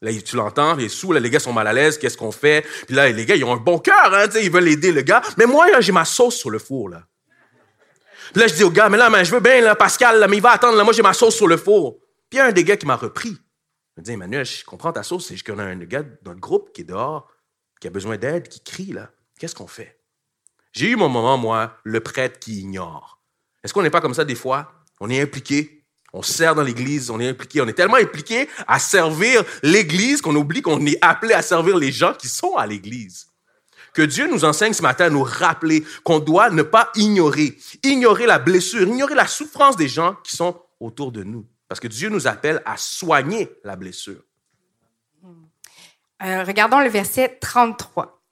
Là, 0.00 0.10
tu 0.20 0.34
l'entends, 0.34 0.76
il 0.78 0.86
est 0.86 0.88
sous, 0.88 1.12
là, 1.12 1.20
les 1.20 1.30
gars 1.30 1.38
sont 1.38 1.52
mal 1.52 1.66
à 1.68 1.72
l'aise, 1.72 1.96
qu'est-ce 1.96 2.16
qu'on 2.16 2.32
fait? 2.32 2.66
Puis 2.86 2.96
là, 2.96 3.08
les 3.08 3.24
gars, 3.24 3.36
ils 3.36 3.44
ont 3.44 3.52
un 3.52 3.56
bon 3.56 3.78
cœur, 3.78 4.12
hein, 4.12 4.26
ils 4.42 4.50
veulent 4.50 4.66
aider 4.66 4.90
le 4.90 5.02
gars. 5.02 5.22
Mais 5.36 5.46
moi, 5.46 5.66
j'ai 5.80 5.92
ma 5.92 6.04
sauce 6.04 6.34
sur 6.34 6.50
le 6.50 6.58
four, 6.58 6.88
là. 6.88 7.04
Là, 8.34 8.46
je 8.46 8.54
dis 8.54 8.64
au 8.64 8.70
gars, 8.70 8.88
mais 8.88 8.96
là, 8.96 9.24
je 9.24 9.30
veux 9.30 9.40
bien, 9.40 9.60
là, 9.60 9.76
Pascal, 9.76 10.26
mais 10.28 10.36
il 10.36 10.42
va 10.42 10.52
attendre, 10.52 10.76
là, 10.76 10.84
moi, 10.84 10.92
j'ai 10.92 11.02
ma 11.02 11.12
sauce 11.12 11.36
sur 11.36 11.46
le 11.46 11.56
four. 11.56 11.98
Puis 12.30 12.38
il 12.38 12.38
y 12.38 12.40
a 12.40 12.46
un 12.46 12.52
des 12.52 12.64
gars 12.64 12.76
qui 12.76 12.86
m'a 12.86 12.96
repris. 12.96 13.36
Il 13.96 14.00
me 14.00 14.02
dit, 14.02 14.12
Emmanuel, 14.12 14.46
je 14.46 14.64
comprends 14.64 14.92
ta 14.92 15.02
sauce, 15.02 15.28
c'est 15.28 15.38
qu'on 15.42 15.58
a 15.58 15.64
un 15.64 15.76
gars 15.76 16.02
dans 16.22 16.32
le 16.32 16.38
groupe 16.38 16.72
qui 16.72 16.80
est 16.80 16.84
dehors, 16.84 17.28
qui 17.80 17.88
a 17.88 17.90
besoin 17.90 18.16
d'aide, 18.16 18.48
qui 18.48 18.60
crie, 18.60 18.92
là. 18.92 19.10
Qu'est-ce 19.38 19.54
qu'on 19.54 19.66
fait? 19.66 19.98
J'ai 20.72 20.88
eu 20.88 20.96
mon 20.96 21.10
moment, 21.10 21.36
moi, 21.36 21.76
le 21.84 22.00
prêtre 22.00 22.38
qui 22.38 22.60
ignore. 22.60 23.20
Est-ce 23.62 23.74
qu'on 23.74 23.82
n'est 23.82 23.90
pas 23.90 24.00
comme 24.00 24.14
ça 24.14 24.24
des 24.24 24.34
fois? 24.34 24.72
On 25.00 25.10
est 25.10 25.20
impliqué, 25.20 25.84
on 26.14 26.22
sert 26.22 26.54
dans 26.54 26.62
l'Église, 26.62 27.10
on 27.10 27.20
est 27.20 27.28
impliqué, 27.28 27.60
on 27.60 27.68
est 27.68 27.74
tellement 27.74 27.96
impliqué 27.96 28.48
à 28.66 28.78
servir 28.78 29.44
l'Église 29.62 30.22
qu'on 30.22 30.36
oublie 30.36 30.62
qu'on 30.62 30.84
est 30.86 30.98
appelé 31.02 31.34
à 31.34 31.42
servir 31.42 31.76
les 31.76 31.92
gens 31.92 32.14
qui 32.14 32.28
sont 32.28 32.56
à 32.56 32.66
l'Église 32.66 33.31
que 33.94 34.02
Dieu 34.02 34.26
nous 34.28 34.44
enseigne 34.44 34.72
ce 34.72 34.82
matin 34.82 35.06
à 35.06 35.10
nous 35.10 35.22
rappeler 35.22 35.84
qu'on 36.04 36.18
doit 36.18 36.50
ne 36.50 36.62
pas 36.62 36.90
ignorer, 36.94 37.56
ignorer 37.82 38.26
la 38.26 38.38
blessure, 38.38 38.86
ignorer 38.86 39.14
la 39.14 39.26
souffrance 39.26 39.76
des 39.76 39.88
gens 39.88 40.16
qui 40.24 40.36
sont 40.36 40.60
autour 40.80 41.12
de 41.12 41.22
nous. 41.22 41.46
Parce 41.68 41.80
que 41.80 41.88
Dieu 41.88 42.08
nous 42.08 42.26
appelle 42.26 42.62
à 42.64 42.76
soigner 42.76 43.48
la 43.64 43.76
blessure. 43.76 44.22
Euh, 46.22 46.44
regardons 46.44 46.80
le 46.80 46.88
verset 46.88 47.38
33. 47.40 48.22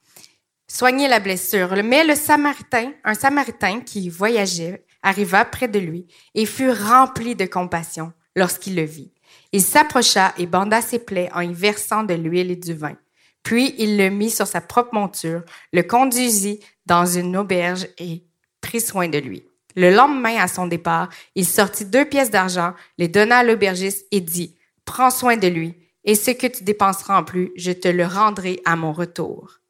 Soigner 0.68 1.08
la 1.08 1.18
blessure. 1.18 1.74
Mais 1.82 2.04
le 2.04 2.14
Samaritain, 2.14 2.92
un 3.02 3.14
Samaritain 3.14 3.80
qui 3.80 4.08
voyageait, 4.08 4.84
arriva 5.02 5.44
près 5.44 5.68
de 5.68 5.78
lui 5.78 6.06
et 6.34 6.46
fut 6.46 6.70
rempli 6.70 7.34
de 7.34 7.46
compassion 7.46 8.12
lorsqu'il 8.36 8.76
le 8.76 8.84
vit. 8.84 9.12
Il 9.52 9.62
s'approcha 9.62 10.32
et 10.38 10.46
banda 10.46 10.80
ses 10.80 11.00
plaies 11.00 11.30
en 11.34 11.40
y 11.40 11.52
versant 11.52 12.04
de 12.04 12.14
l'huile 12.14 12.52
et 12.52 12.56
du 12.56 12.74
vin. 12.74 12.96
Puis 13.42 13.74
il 13.78 13.96
le 13.96 14.10
mit 14.10 14.30
sur 14.30 14.46
sa 14.46 14.60
propre 14.60 14.94
monture, 14.94 15.42
le 15.72 15.82
conduisit 15.82 16.60
dans 16.86 17.06
une 17.06 17.36
auberge 17.36 17.86
et 17.98 18.24
prit 18.60 18.80
soin 18.80 19.08
de 19.08 19.18
lui. 19.18 19.44
Le 19.76 19.90
lendemain, 19.90 20.36
à 20.36 20.48
son 20.48 20.66
départ, 20.66 21.08
il 21.34 21.46
sortit 21.46 21.84
deux 21.84 22.04
pièces 22.04 22.30
d'argent, 22.30 22.74
les 22.98 23.08
donna 23.08 23.38
à 23.38 23.44
l'aubergiste 23.44 24.06
et 24.10 24.20
dit, 24.20 24.56
Prends 24.84 25.10
soin 25.10 25.36
de 25.36 25.46
lui, 25.46 25.74
et 26.04 26.14
ce 26.14 26.32
que 26.32 26.46
tu 26.46 26.64
dépenseras 26.64 27.18
en 27.18 27.24
plus, 27.24 27.52
je 27.56 27.72
te 27.72 27.88
le 27.88 28.04
rendrai 28.04 28.60
à 28.64 28.74
mon 28.76 28.92
retour. 28.92 29.60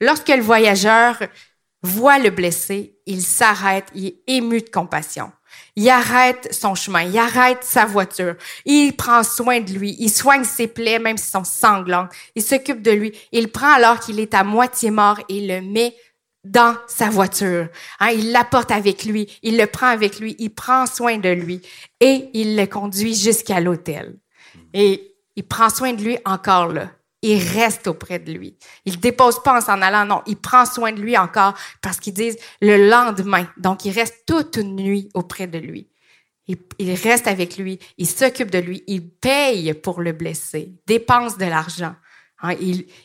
Lorsque 0.00 0.28
le 0.28 0.42
voyageur 0.42 1.22
voit 1.82 2.18
le 2.18 2.30
blessé, 2.30 2.98
il 3.06 3.22
s'arrête, 3.22 3.86
il 3.94 4.06
est 4.06 4.22
ému 4.26 4.60
de 4.60 4.68
compassion. 4.68 5.30
Il 5.76 5.88
arrête 5.88 6.52
son 6.52 6.74
chemin, 6.76 7.02
il 7.02 7.18
arrête 7.18 7.64
sa 7.64 7.84
voiture, 7.84 8.36
il 8.64 8.94
prend 8.94 9.24
soin 9.24 9.60
de 9.60 9.72
lui, 9.72 9.96
il 9.98 10.10
soigne 10.10 10.44
ses 10.44 10.68
plaies 10.68 11.00
même 11.00 11.16
si 11.16 11.28
sont 11.28 11.42
sanglantes, 11.42 12.12
il 12.36 12.42
s'occupe 12.42 12.80
de 12.80 12.92
lui, 12.92 13.12
il 13.32 13.50
prend 13.50 13.72
alors 13.72 13.98
qu'il 13.98 14.20
est 14.20 14.34
à 14.34 14.44
moitié 14.44 14.92
mort 14.92 15.18
et 15.28 15.44
le 15.46 15.60
met 15.62 15.96
dans 16.44 16.76
sa 16.86 17.10
voiture. 17.10 17.68
Hein, 17.98 18.10
il 18.10 18.30
l'apporte 18.30 18.70
avec 18.70 19.04
lui, 19.04 19.26
il 19.42 19.56
le 19.56 19.66
prend 19.66 19.88
avec 19.88 20.20
lui, 20.20 20.36
il 20.38 20.50
prend 20.50 20.86
soin 20.86 21.18
de 21.18 21.30
lui 21.30 21.60
et 22.00 22.28
il 22.34 22.56
le 22.56 22.66
conduit 22.66 23.14
jusqu'à 23.14 23.60
l'hôtel. 23.60 24.16
Et 24.74 25.16
il 25.34 25.44
prend 25.44 25.70
soin 25.70 25.92
de 25.92 26.02
lui 26.02 26.18
encore 26.24 26.68
là 26.68 26.90
il 27.24 27.38
reste 27.38 27.86
auprès 27.86 28.18
de 28.18 28.32
lui. 28.32 28.58
Il 28.84 29.00
dépose 29.00 29.42
pas 29.42 29.56
en 29.56 29.60
s'en 29.62 29.80
allant, 29.80 30.04
non, 30.04 30.22
il 30.26 30.36
prend 30.36 30.66
soin 30.66 30.92
de 30.92 31.00
lui 31.00 31.16
encore 31.16 31.54
parce 31.80 31.98
qu'ils 31.98 32.12
disent 32.12 32.36
le 32.60 32.88
lendemain. 32.88 33.48
Donc, 33.56 33.86
il 33.86 33.92
reste 33.92 34.24
toute 34.26 34.56
une 34.56 34.76
nuit 34.76 35.08
auprès 35.14 35.46
de 35.46 35.58
lui. 35.58 35.88
Il, 36.46 36.58
reste 37.02 37.26
avec 37.26 37.56
lui, 37.56 37.78
il 37.96 38.06
s'occupe 38.06 38.50
de 38.50 38.58
lui, 38.58 38.84
il 38.86 39.08
paye 39.08 39.72
pour 39.72 40.02
le 40.02 40.12
blesser, 40.12 40.74
dépense 40.86 41.38
de 41.38 41.46
l'argent. 41.46 41.94
Hein, 42.42 42.54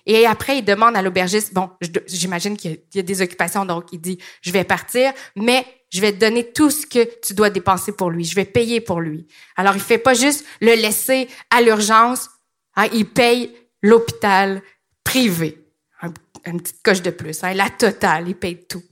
et 0.05 0.25
après, 0.25 0.57
il 0.57 0.65
demande 0.65 0.97
à 0.97 1.01
l'aubergiste, 1.01 1.53
bon, 1.53 1.69
j'imagine 2.05 2.57
qu'il 2.57 2.81
y, 2.93 2.99
a 2.99 3.01
des 3.01 3.21
occupations, 3.21 3.63
donc 3.63 3.85
il 3.93 4.01
dit, 4.01 4.19
je 4.41 4.51
vais 4.51 4.65
partir, 4.65 5.13
mais 5.38 5.65
je 5.89 6.01
vais 6.01 6.11
te 6.11 6.17
donner 6.17 6.51
tout 6.51 6.69
ce 6.69 6.85
que 6.85 7.07
tu 7.25 7.33
dois 7.33 7.49
dépenser 7.49 7.93
pour 7.93 8.09
lui, 8.09 8.25
je 8.25 8.35
vais 8.35 8.43
payer 8.43 8.81
pour 8.81 8.99
lui. 8.99 9.27
Alors, 9.55 9.75
il 9.75 9.81
fait 9.81 9.97
pas 9.97 10.13
juste 10.13 10.43
le 10.59 10.73
laisser 10.73 11.29
à 11.49 11.61
l'urgence, 11.61 12.29
hein, 12.75 12.88
il 12.91 13.05
paye 13.05 13.55
l'hôpital 13.81 14.62
privé. 15.03 15.65
Un, 16.01 16.13
une 16.45 16.62
petite 16.62 16.81
coche 16.83 17.01
de 17.01 17.12
plus. 17.12 17.43
Hein, 17.43 17.53
la 17.53 17.69
totale, 17.69 18.27
il 18.27 18.36
paye 18.36 18.65
tout. 18.67 18.83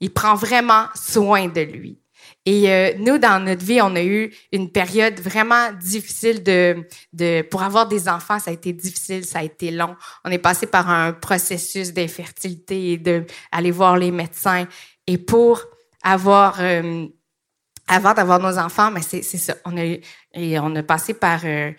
Il 0.00 0.12
prend 0.12 0.34
vraiment 0.34 0.86
soin 0.94 1.48
de 1.48 1.60
lui. 1.60 1.98
Et 2.44 2.70
euh, 2.70 2.92
nous, 2.98 3.18
dans 3.18 3.44
notre 3.44 3.64
vie, 3.64 3.80
on 3.82 3.96
a 3.96 4.02
eu 4.02 4.32
une 4.52 4.70
période 4.70 5.18
vraiment 5.18 5.72
difficile 5.72 6.44
de, 6.44 6.86
de, 7.12 7.42
pour 7.42 7.62
avoir 7.62 7.88
des 7.88 8.08
enfants. 8.08 8.38
Ça 8.38 8.52
a 8.52 8.54
été 8.54 8.72
difficile, 8.72 9.24
ça 9.24 9.40
a 9.40 9.42
été 9.42 9.72
long. 9.72 9.96
On 10.24 10.30
est 10.30 10.38
passé 10.38 10.66
par 10.66 10.88
un 10.88 11.12
processus 11.12 11.92
d'infertilité 11.92 12.92
et 12.92 12.98
de 12.98 13.24
voir 13.72 13.96
les 13.96 14.12
médecins. 14.12 14.66
Et 15.08 15.18
pour 15.18 15.60
avoir, 16.02 16.60
euh, 16.60 17.06
avant 17.88 18.14
d'avoir 18.14 18.38
nos 18.38 18.58
enfants, 18.58 18.92
mais 18.92 19.02
c'est 19.02 19.22
ça. 19.22 19.56
On 19.64 19.76
a 19.76 19.84
et 19.84 20.58
on 20.60 20.74
a 20.76 20.82
passé 20.84 21.14
par 21.14 21.40
euh, 21.44 21.72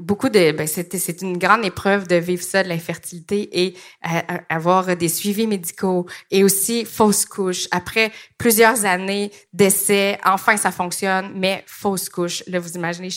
beaucoup 0.00 0.28
de 0.28 0.52
ben 0.52 0.66
c'est 0.66 1.22
une 1.22 1.38
grande 1.38 1.64
épreuve 1.64 2.06
de 2.06 2.16
vivre 2.16 2.42
ça 2.42 2.62
de 2.62 2.68
l'infertilité 2.68 3.64
et 3.64 3.74
euh, 4.06 4.20
avoir 4.48 4.96
des 4.96 5.08
suivis 5.08 5.46
médicaux 5.46 6.06
et 6.30 6.44
aussi 6.44 6.84
fausse 6.84 7.24
couche. 7.24 7.68
Après 7.70 8.12
plusieurs 8.36 8.84
années 8.84 9.30
d'essais 9.52 10.18
enfin 10.24 10.56
ça 10.56 10.70
fonctionne 10.70 11.32
mais 11.34 11.64
fausse 11.66 12.08
couche. 12.08 12.42
Là 12.46 12.60
vous 12.60 12.74
imaginez 12.74 13.10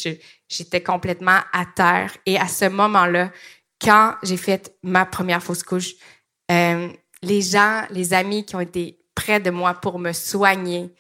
j'étais 0.48 0.82
complètement 0.82 1.40
à 1.54 1.66
terre. 1.76 2.16
Et 2.26 2.38
à 2.38 2.48
ce 2.48 2.66
moment-là 2.66 3.32
quand 3.82 4.16
j'ai 4.24 4.38
fait 4.38 4.76
ma 4.84 5.06
première 5.06 5.44
fausse 5.44 5.64
couche 5.64 5.96
euh, 6.52 6.90
les 7.24 7.42
gens 7.42 7.84
les 7.92 8.14
amis 8.14 8.46
qui 8.46 8.56
ont 8.56 8.62
été 8.62 9.00
près 9.16 9.40
de 9.40 9.52
moi 9.52 9.74
pour 9.76 10.00
me 10.00 10.14
soigner 10.14 10.94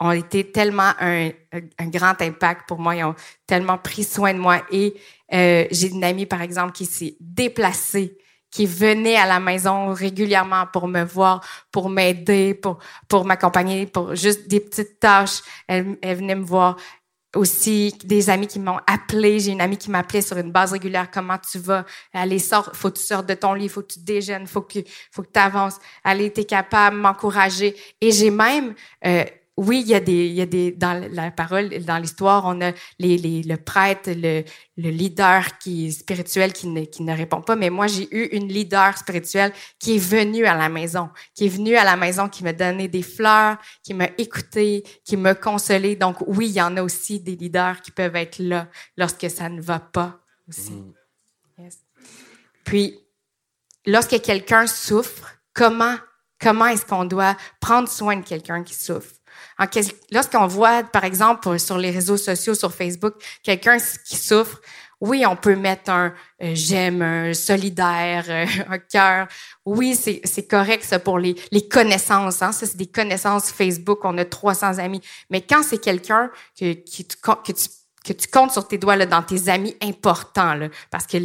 ont 0.00 0.12
été 0.12 0.50
tellement 0.50 0.92
un, 1.00 1.30
un 1.52 1.86
grand 1.88 2.20
impact 2.20 2.68
pour 2.68 2.78
moi. 2.78 2.94
Ils 2.94 3.04
ont 3.04 3.14
tellement 3.46 3.78
pris 3.78 4.04
soin 4.04 4.32
de 4.32 4.38
moi. 4.38 4.62
Et 4.70 4.94
euh, 5.32 5.66
j'ai 5.70 5.88
une 5.88 6.04
amie, 6.04 6.26
par 6.26 6.42
exemple, 6.42 6.72
qui 6.72 6.86
s'est 6.86 7.16
déplacée, 7.20 8.16
qui 8.50 8.64
venait 8.64 9.16
à 9.16 9.26
la 9.26 9.40
maison 9.40 9.92
régulièrement 9.92 10.66
pour 10.72 10.88
me 10.88 11.04
voir, 11.04 11.44
pour 11.72 11.90
m'aider, 11.90 12.54
pour, 12.54 12.78
pour 13.08 13.24
m'accompagner, 13.24 13.86
pour 13.86 14.14
juste 14.14 14.48
des 14.48 14.60
petites 14.60 15.00
tâches. 15.00 15.40
Elle, 15.66 15.98
elle 16.00 16.16
venait 16.16 16.34
me 16.36 16.44
voir 16.44 16.76
aussi 17.36 17.94
des 18.04 18.30
amis 18.30 18.46
qui 18.46 18.58
m'ont 18.58 18.80
appelé. 18.86 19.38
J'ai 19.38 19.52
une 19.52 19.60
amie 19.60 19.76
qui 19.76 19.90
m'appelait 19.90 20.22
sur 20.22 20.38
une 20.38 20.50
base 20.50 20.72
régulière. 20.72 21.10
Comment 21.10 21.36
tu 21.38 21.58
vas? 21.58 21.84
Allez, 22.14 22.38
sors. 22.38 22.70
Faut 22.74 22.90
que 22.90 22.96
tu 22.96 23.04
sortes 23.04 23.26
de 23.26 23.34
ton 23.34 23.52
lit. 23.52 23.68
Faut 23.68 23.82
que 23.82 23.92
tu 23.94 24.00
déjeunes. 24.00 24.46
Faut 24.46 24.62
que, 24.62 24.78
faut 25.12 25.22
que 25.22 25.30
tu 25.32 25.40
avances. 25.40 25.78
Allez, 26.04 26.32
t'es 26.32 26.44
capable, 26.44 26.96
m'encourager. 26.96 27.76
Et 28.00 28.12
j'ai 28.12 28.30
même, 28.30 28.74
euh, 29.04 29.24
oui, 29.58 29.80
il 29.80 29.88
y 29.88 29.94
a 29.96 29.98
des, 29.98 30.26
il 30.26 30.34
y 30.34 30.40
a 30.40 30.46
des, 30.46 30.70
dans 30.70 31.04
la 31.12 31.32
parole, 31.32 31.68
dans 31.80 31.98
l'histoire, 31.98 32.44
on 32.46 32.60
a 32.60 32.70
les, 33.00 33.18
les, 33.18 33.42
le 33.42 33.56
prêtre, 33.56 34.08
le, 34.14 34.44
le 34.76 34.90
leader 34.90 35.58
qui 35.58 35.90
spirituel 35.90 36.52
qui 36.52 36.68
ne, 36.68 36.84
qui 36.84 37.02
ne 37.02 37.12
répond 37.12 37.42
pas. 37.42 37.56
Mais 37.56 37.68
moi, 37.68 37.88
j'ai 37.88 38.08
eu 38.14 38.26
une 38.36 38.46
leader 38.46 38.96
spirituelle 38.96 39.52
qui 39.80 39.96
est 39.96 39.98
venue 39.98 40.46
à 40.46 40.56
la 40.56 40.68
maison, 40.68 41.10
qui 41.34 41.46
est 41.46 41.48
venue 41.48 41.74
à 41.74 41.82
la 41.82 41.96
maison, 41.96 42.28
qui 42.28 42.44
m'a 42.44 42.52
donné 42.52 42.86
des 42.86 43.02
fleurs, 43.02 43.58
qui 43.82 43.94
m'a 43.94 44.08
écouté, 44.16 44.84
qui 45.04 45.16
m'a 45.16 45.34
consolé. 45.34 45.96
Donc, 45.96 46.18
oui, 46.28 46.46
il 46.46 46.54
y 46.54 46.62
en 46.62 46.76
a 46.76 46.82
aussi 46.82 47.18
des 47.18 47.34
leaders 47.34 47.82
qui 47.82 47.90
peuvent 47.90 48.14
être 48.14 48.38
là 48.38 48.68
lorsque 48.96 49.28
ça 49.28 49.48
ne 49.48 49.60
va 49.60 49.80
pas 49.80 50.20
aussi. 50.48 50.70
Mm. 50.70 50.94
Yes. 51.58 51.78
Puis, 52.62 52.96
lorsque 53.86 54.20
quelqu'un 54.22 54.68
souffre, 54.68 55.36
comment, 55.52 55.96
comment 56.40 56.66
est-ce 56.66 56.86
qu'on 56.86 57.04
doit 57.04 57.36
prendre 57.60 57.88
soin 57.88 58.16
de 58.16 58.24
quelqu'un 58.24 58.62
qui 58.62 58.74
souffre? 58.74 59.12
Lorsqu'on 60.12 60.46
voit, 60.46 60.84
par 60.84 61.04
exemple, 61.04 61.58
sur 61.58 61.78
les 61.78 61.90
réseaux 61.90 62.16
sociaux, 62.16 62.54
sur 62.54 62.72
Facebook, 62.72 63.14
quelqu'un 63.42 63.78
qui 64.04 64.16
souffre, 64.16 64.60
oui, 65.00 65.24
on 65.26 65.36
peut 65.36 65.54
mettre 65.54 65.90
un 65.90 66.12
euh, 66.42 66.52
j'aime, 66.54 67.02
un 67.02 67.34
solidaire, 67.34 68.24
euh, 68.28 68.46
un 68.68 68.78
cœur. 68.78 69.28
Oui, 69.64 69.94
c'est 69.94 70.46
correct 70.48 70.84
ça 70.84 70.98
pour 70.98 71.18
les, 71.18 71.36
connaissances. 71.70 72.42
Hein? 72.42 72.52
Ça, 72.52 72.66
c'est 72.66 72.76
des 72.76 72.86
connaissances 72.86 73.50
Facebook. 73.50 74.04
On 74.04 74.16
a 74.18 74.24
300 74.24 74.78
amis. 74.78 75.00
Mais 75.30 75.40
quand 75.40 75.62
c'est 75.62 75.78
quelqu'un 75.78 76.30
que, 76.58 76.72
qui, 76.72 77.06
que, 77.06 77.52
tu, 77.52 77.68
que 78.08 78.12
tu 78.14 78.28
comptes 78.28 78.52
sur 78.52 78.66
tes 78.66 78.78
doigts 78.78 78.96
là, 78.96 79.04
dans 79.04 79.22
tes 79.22 79.48
amis 79.48 79.76
importants, 79.82 80.54
là, 80.54 80.68
parce 80.90 81.06
que 81.06 81.18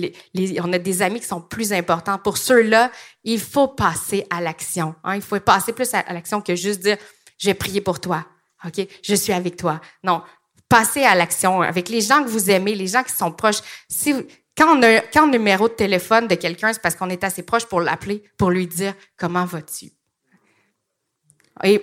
on 0.61 0.73
a 0.73 0.77
des 0.77 1.01
amis 1.01 1.21
qui 1.21 1.27
sont 1.27 1.41
plus 1.41 1.71
importants. 1.71 2.17
Pour 2.17 2.37
ceux-là, 2.37 2.91
il 3.23 3.39
faut 3.39 3.69
passer 3.69 4.27
à 4.29 4.41
l'action. 4.41 4.95
Hein? 5.03 5.15
Il 5.15 5.21
faut 5.21 5.39
passer 5.39 5.71
plus 5.71 5.93
à 5.93 6.11
l'action 6.11 6.41
que 6.41 6.55
juste 6.55 6.81
dire 6.81 6.97
j'ai 7.37 7.53
prié 7.53 7.81
pour 7.81 7.99
toi. 7.99 8.25
OK? 8.65 8.85
Je 9.01 9.15
suis 9.15 9.33
avec 9.33 9.55
toi. 9.55 9.79
Non. 10.03 10.21
Passez 10.67 11.03
à 11.03 11.15
l'action 11.15 11.61
avec 11.61 11.89
les 11.89 12.01
gens 12.01 12.23
que 12.23 12.29
vous 12.29 12.49
aimez, 12.49 12.75
les 12.75 12.87
gens 12.87 13.03
qui 13.03 13.13
sont 13.13 13.31
proches. 13.31 13.61
Si, 13.89 14.13
quand 14.57 14.77
on 14.77 14.83
a, 14.83 14.99
quand 15.01 15.25
le 15.25 15.33
numéro 15.33 15.67
de 15.67 15.73
téléphone 15.73 16.27
de 16.27 16.35
quelqu'un, 16.35 16.73
c'est 16.73 16.81
parce 16.81 16.95
qu'on 16.95 17.09
est 17.09 17.23
assez 17.23 17.43
proche 17.43 17.65
pour 17.65 17.79
l'appeler, 17.79 18.23
pour 18.37 18.49
lui 18.49 18.67
dire 18.67 18.93
comment 19.17 19.45
vas-tu? 19.45 19.91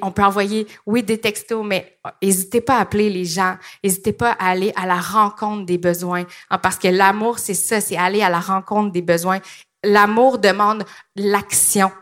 On 0.02 0.10
peut 0.10 0.24
envoyer, 0.24 0.66
oui, 0.84 1.02
des 1.02 1.18
textos, 1.18 1.64
mais 1.64 1.96
n'hésitez 2.22 2.60
pas 2.60 2.78
à 2.78 2.80
appeler 2.80 3.08
les 3.08 3.24
gens. 3.24 3.56
N'hésitez 3.84 4.12
pas 4.12 4.32
à 4.32 4.50
aller 4.50 4.72
à 4.74 4.86
la 4.86 5.00
rencontre 5.00 5.64
des 5.64 5.78
besoins. 5.78 6.24
Hein, 6.50 6.58
parce 6.58 6.76
que 6.76 6.88
l'amour, 6.88 7.38
c'est 7.38 7.54
ça, 7.54 7.80
c'est 7.80 7.96
aller 7.96 8.22
à 8.22 8.30
la 8.30 8.40
rencontre 8.40 8.90
des 8.90 9.02
besoins. 9.02 9.40
L'amour 9.84 10.38
demande 10.38 10.84
l'action. 11.14 11.92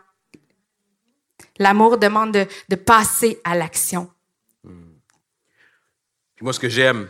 L'amour 1.58 1.98
demande 1.98 2.32
de, 2.68 2.76
passer 2.76 3.40
à 3.44 3.54
l'action. 3.54 4.10
Moi, 6.40 6.52
ce 6.52 6.60
que 6.60 6.68
j'aime, 6.68 7.08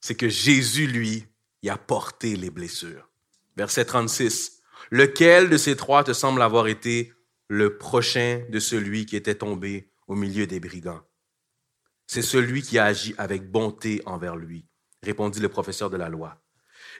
c'est 0.00 0.14
que 0.14 0.28
Jésus, 0.28 0.86
lui, 0.86 1.26
y 1.62 1.68
a 1.68 1.76
porté 1.76 2.34
les 2.34 2.50
blessures. 2.50 3.08
Verset 3.56 3.84
36. 3.84 4.62
Lequel 4.90 5.50
de 5.50 5.56
ces 5.56 5.76
trois 5.76 6.02
te 6.02 6.12
semble 6.12 6.42
avoir 6.42 6.66
été 6.66 7.12
le 7.48 7.76
prochain 7.76 8.42
de 8.48 8.58
celui 8.58 9.06
qui 9.06 9.16
était 9.16 9.34
tombé 9.34 9.88
au 10.06 10.14
milieu 10.14 10.46
des 10.46 10.60
brigands? 10.60 11.02
C'est 12.06 12.22
celui 12.22 12.62
qui 12.62 12.78
a 12.78 12.84
agi 12.84 13.14
avec 13.18 13.50
bonté 13.50 14.02
envers 14.06 14.36
lui, 14.36 14.66
répondit 15.02 15.40
le 15.40 15.48
professeur 15.48 15.90
de 15.90 15.96
la 15.96 16.08
loi. 16.08 16.42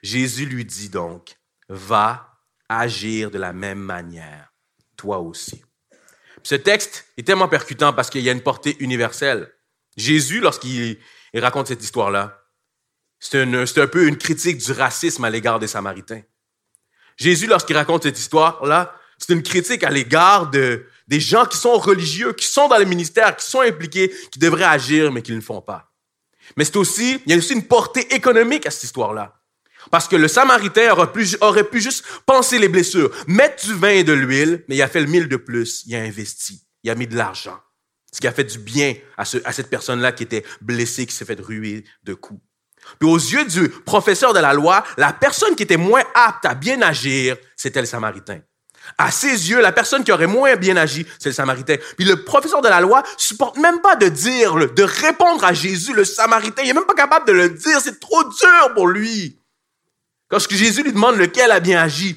Jésus 0.03 0.47
lui 0.47 0.65
dit 0.65 0.89
donc, 0.89 1.37
va 1.69 2.41
agir 2.69 3.31
de 3.31 3.39
la 3.39 3.53
même 3.53 3.79
manière, 3.79 4.53
toi 4.97 5.19
aussi. 5.19 5.65
Ce 6.43 6.55
texte 6.55 7.07
est 7.17 7.27
tellement 7.27 7.49
percutant 7.49 7.93
parce 7.93 8.11
qu'il 8.11 8.23
y 8.23 8.29
a 8.29 8.33
une 8.33 8.43
portée 8.43 8.77
universelle. 8.81 9.53
Jésus, 9.97 10.41
lorsqu'il 10.41 10.99
raconte 11.35 11.69
cette 11.69 11.83
histoire-là, 11.83 12.41
c'est 13.19 13.79
un 13.79 13.87
peu 13.87 14.07
une 14.07 14.19
critique 14.19 14.59
du 14.59 14.73
racisme 14.73 15.25
à 15.25 15.31
l'égard 15.31 15.59
des 15.59 15.69
Samaritains. 15.69 16.23
Jésus, 17.17 17.47
lorsqu'il 17.47 17.77
raconte 17.77 18.03
cette 18.03 18.19
histoire-là, 18.19 18.95
c'est 19.19 19.33
une 19.33 19.43
critique 19.43 19.85
à 19.85 19.91
l'égard 19.91 20.51
de, 20.51 20.87
des 21.07 21.21
gens 21.21 21.47
qui 21.47 21.57
sont 21.57 21.77
religieux, 21.79 22.33
qui 22.33 22.47
sont 22.47 22.69
dans 22.69 22.79
le 22.79 22.85
ministère, 22.85 23.37
qui 23.37 23.49
sont 23.49 23.61
impliqués, 23.61 24.13
qui 24.31 24.39
devraient 24.39 24.65
agir, 24.65 25.13
mais 25.13 25.23
qui 25.23 25.33
ne 25.33 25.37
le 25.37 25.43
font 25.43 25.61
pas. 25.61 25.93
Mais 26.57 26.65
c'est 26.65 26.77
aussi, 26.77 27.21
il 27.27 27.33
y 27.33 27.35
a 27.35 27.39
aussi 27.39 27.55
une 27.55 27.67
portée 27.67 28.15
économique 28.15 28.67
à 28.67 28.71
cette 28.71 28.85
histoire-là. 28.85 29.41
Parce 29.91 30.09
que 30.09 30.17
le 30.17 30.29
Samaritain 30.29 30.93
aurait 30.93 31.65
pu, 31.71 31.81
juste 31.81 32.05
penser 32.27 32.59
les 32.59 32.69
blessures, 32.69 33.11
mettre 33.27 33.67
du 33.67 33.75
vin 33.75 33.91
et 33.91 34.05
de 34.05 34.13
l'huile, 34.13 34.65
mais 34.69 34.77
il 34.77 34.83
a 34.83 34.89
fait 34.89 35.01
le 35.01 35.07
mille 35.07 35.29
de 35.29 35.37
plus. 35.37 35.83
Il 35.87 35.95
a 35.95 36.01
investi. 36.01 36.67
Il 36.83 36.91
a 36.91 36.95
mis 36.95 37.07
de 37.07 37.17
l'argent. 37.17 37.59
Ce 38.13 38.21
qui 38.21 38.27
a 38.27 38.33
fait 38.33 38.45
du 38.45 38.59
bien 38.59 38.95
à 39.17 39.25
cette 39.25 39.69
personne-là 39.69 40.13
qui 40.13 40.23
était 40.23 40.45
blessée, 40.61 41.05
qui 41.05 41.15
s'est 41.15 41.25
fait 41.25 41.39
ruer 41.41 41.85
de 42.05 42.15
coups. 42.15 42.41
Puis 42.99 43.09
aux 43.09 43.17
yeux 43.17 43.45
du 43.45 43.69
professeur 43.69 44.33
de 44.33 44.39
la 44.39 44.53
loi, 44.53 44.85
la 44.97 45.13
personne 45.13 45.57
qui 45.57 45.63
était 45.63 45.77
moins 45.77 46.03
apte 46.15 46.45
à 46.45 46.55
bien 46.55 46.81
agir, 46.83 47.37
c'était 47.57 47.81
le 47.81 47.87
Samaritain. 47.87 48.41
À 48.99 49.11
ses 49.11 49.51
yeux, 49.51 49.61
la 49.61 49.73
personne 49.73 50.05
qui 50.05 50.13
aurait 50.13 50.27
moins 50.27 50.57
bien 50.57 50.77
agi, 50.77 51.07
c'est 51.19 51.31
le 51.31 51.35
Samaritain. 51.35 51.77
Puis 51.97 52.05
le 52.05 52.25
professeur 52.25 52.63
de 52.63 52.69
la 52.69 52.81
loi 52.81 53.03
supporte 53.17 53.57
même 53.57 53.81
pas 53.81 53.97
de 53.97 54.09
dire, 54.09 54.55
de 54.57 54.83
répondre 54.83 55.45
à 55.45 55.53
Jésus, 55.53 55.95
le 55.95 56.05
Samaritain. 56.05 56.63
Il 56.63 56.71
est 56.71 56.75
même 56.75 56.87
pas 56.87 56.95
capable 56.95 57.27
de 57.27 57.33
le 57.33 57.51
dire. 57.51 57.81
C'est 57.81 57.99
trop 57.99 58.23
dur 58.25 58.75
pour 58.75 58.87
lui. 58.87 59.41
Lorsque 60.31 60.55
Jésus 60.55 60.83
lui 60.83 60.93
demande 60.93 61.17
lequel 61.17 61.51
a 61.51 61.61
bien 61.61 61.81
agi, 61.81 62.17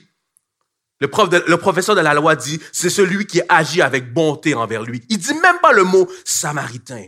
le, 0.99 1.07
le 1.47 1.57
professeur 1.57 1.95
de 1.95 2.01
la 2.01 2.13
loi 2.13 2.35
dit, 2.35 2.59
c'est 2.71 2.89
celui 2.89 3.27
qui 3.27 3.41
agit 3.49 3.81
avec 3.81 4.13
bonté 4.13 4.55
envers 4.55 4.83
lui. 4.83 5.03
Il 5.09 5.19
dit 5.19 5.33
même 5.35 5.59
pas 5.61 5.71
le 5.71 5.83
mot 5.83 6.07
samaritain. 6.25 7.05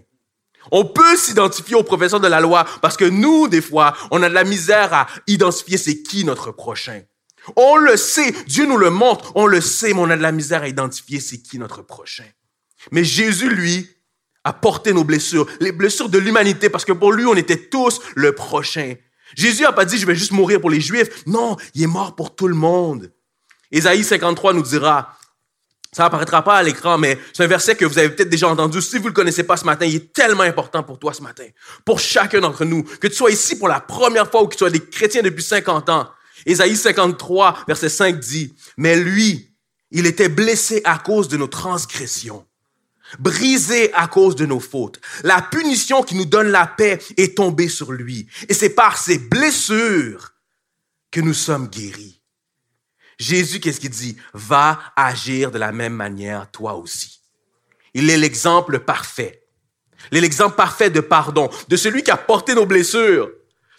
On 0.71 0.85
peut 0.85 1.15
s'identifier 1.15 1.75
au 1.75 1.83
professeur 1.83 2.19
de 2.19 2.27
la 2.27 2.39
loi 2.39 2.65
parce 2.81 2.97
que 2.97 3.05
nous, 3.05 3.47
des 3.47 3.61
fois, 3.61 3.95
on 4.11 4.21
a 4.21 4.29
de 4.29 4.33
la 4.33 4.43
misère 4.43 4.93
à 4.93 5.07
identifier 5.27 5.77
c'est 5.77 6.03
qui 6.03 6.23
notre 6.23 6.51
prochain. 6.51 7.01
On 7.55 7.77
le 7.77 7.97
sait, 7.97 8.31
Dieu 8.47 8.65
nous 8.65 8.77
le 8.77 8.89
montre, 8.89 9.31
on 9.35 9.45
le 9.45 9.61
sait, 9.61 9.93
mais 9.93 9.99
on 9.99 10.09
a 10.09 10.17
de 10.17 10.21
la 10.21 10.31
misère 10.31 10.63
à 10.63 10.67
identifier 10.67 11.19
c'est 11.19 11.37
qui 11.37 11.57
notre 11.59 11.81
prochain. 11.81 12.25
Mais 12.91 13.03
Jésus, 13.03 13.49
lui, 13.49 13.89
a 14.43 14.53
porté 14.53 14.93
nos 14.93 15.03
blessures, 15.03 15.47
les 15.59 15.71
blessures 15.71 16.09
de 16.09 16.17
l'humanité, 16.17 16.69
parce 16.69 16.85
que 16.85 16.93
pour 16.93 17.11
lui, 17.11 17.25
on 17.25 17.35
était 17.35 17.69
tous 17.69 17.99
le 18.15 18.33
prochain. 18.33 18.95
Jésus 19.35 19.63
n'a 19.63 19.73
pas 19.73 19.85
dit, 19.85 19.97
je 19.97 20.05
vais 20.05 20.15
juste 20.15 20.31
mourir 20.31 20.59
pour 20.59 20.69
les 20.69 20.81
Juifs. 20.81 21.23
Non, 21.25 21.57
il 21.75 21.83
est 21.83 21.87
mort 21.87 22.15
pour 22.15 22.35
tout 22.35 22.47
le 22.47 22.55
monde. 22.55 23.11
Ésaïe 23.71 24.03
53 24.03 24.53
nous 24.53 24.63
dira, 24.63 25.15
ça 25.91 26.05
apparaîtra 26.05 26.43
pas 26.43 26.55
à 26.55 26.63
l'écran, 26.63 26.97
mais 26.97 27.19
c'est 27.33 27.43
un 27.43 27.47
verset 27.47 27.75
que 27.75 27.85
vous 27.85 27.97
avez 27.97 28.09
peut-être 28.09 28.29
déjà 28.29 28.47
entendu. 28.47 28.81
Si 28.81 28.97
vous 28.97 29.07
le 29.07 29.13
connaissez 29.13 29.43
pas 29.43 29.57
ce 29.57 29.65
matin, 29.65 29.85
il 29.85 29.95
est 29.95 30.13
tellement 30.13 30.43
important 30.43 30.83
pour 30.83 30.99
toi 30.99 31.13
ce 31.13 31.21
matin, 31.21 31.45
pour 31.83 31.99
chacun 31.99 32.41
d'entre 32.41 32.65
nous, 32.65 32.83
que 32.83 33.07
tu 33.07 33.15
sois 33.15 33.31
ici 33.31 33.57
pour 33.57 33.67
la 33.67 33.79
première 33.79 34.29
fois 34.29 34.43
ou 34.43 34.47
que 34.47 34.53
tu 34.53 34.59
sois 34.59 34.69
des 34.69 34.83
chrétiens 34.83 35.21
depuis 35.21 35.43
50 35.43 35.89
ans. 35.89 36.09
Ésaïe 36.45 36.75
53, 36.75 37.65
verset 37.67 37.89
5 37.89 38.19
dit, 38.19 38.53
mais 38.77 38.95
lui, 38.95 39.51
il 39.91 40.05
était 40.05 40.29
blessé 40.29 40.81
à 40.83 40.97
cause 40.97 41.27
de 41.27 41.37
nos 41.37 41.47
transgressions 41.47 42.45
brisé 43.17 43.91
à 43.93 44.07
cause 44.07 44.35
de 44.35 44.45
nos 44.45 44.59
fautes. 44.59 44.99
La 45.23 45.41
punition 45.41 46.03
qui 46.03 46.15
nous 46.15 46.25
donne 46.25 46.49
la 46.49 46.67
paix 46.67 46.99
est 47.17 47.35
tombée 47.35 47.69
sur 47.69 47.91
lui. 47.91 48.27
Et 48.47 48.53
c'est 48.53 48.69
par 48.69 48.97
ses 48.97 49.17
blessures 49.17 50.33
que 51.11 51.21
nous 51.21 51.33
sommes 51.33 51.67
guéris. 51.67 52.21
Jésus, 53.17 53.59
qu'est-ce 53.59 53.79
qu'il 53.79 53.89
dit? 53.89 54.15
Va 54.33 54.79
agir 54.95 55.51
de 55.51 55.57
la 55.57 55.71
même 55.71 55.93
manière, 55.93 56.49
toi 56.51 56.75
aussi. 56.75 57.21
Il 57.93 58.09
est 58.09 58.17
l'exemple 58.17 58.79
parfait. 58.79 59.43
Il 60.11 60.17
est 60.17 60.21
l'exemple 60.21 60.55
parfait 60.55 60.89
de 60.89 61.01
pardon, 61.01 61.49
de 61.67 61.75
celui 61.75 62.03
qui 62.03 62.11
a 62.11 62.17
porté 62.17 62.53
nos 62.53 62.65
blessures. 62.65 63.29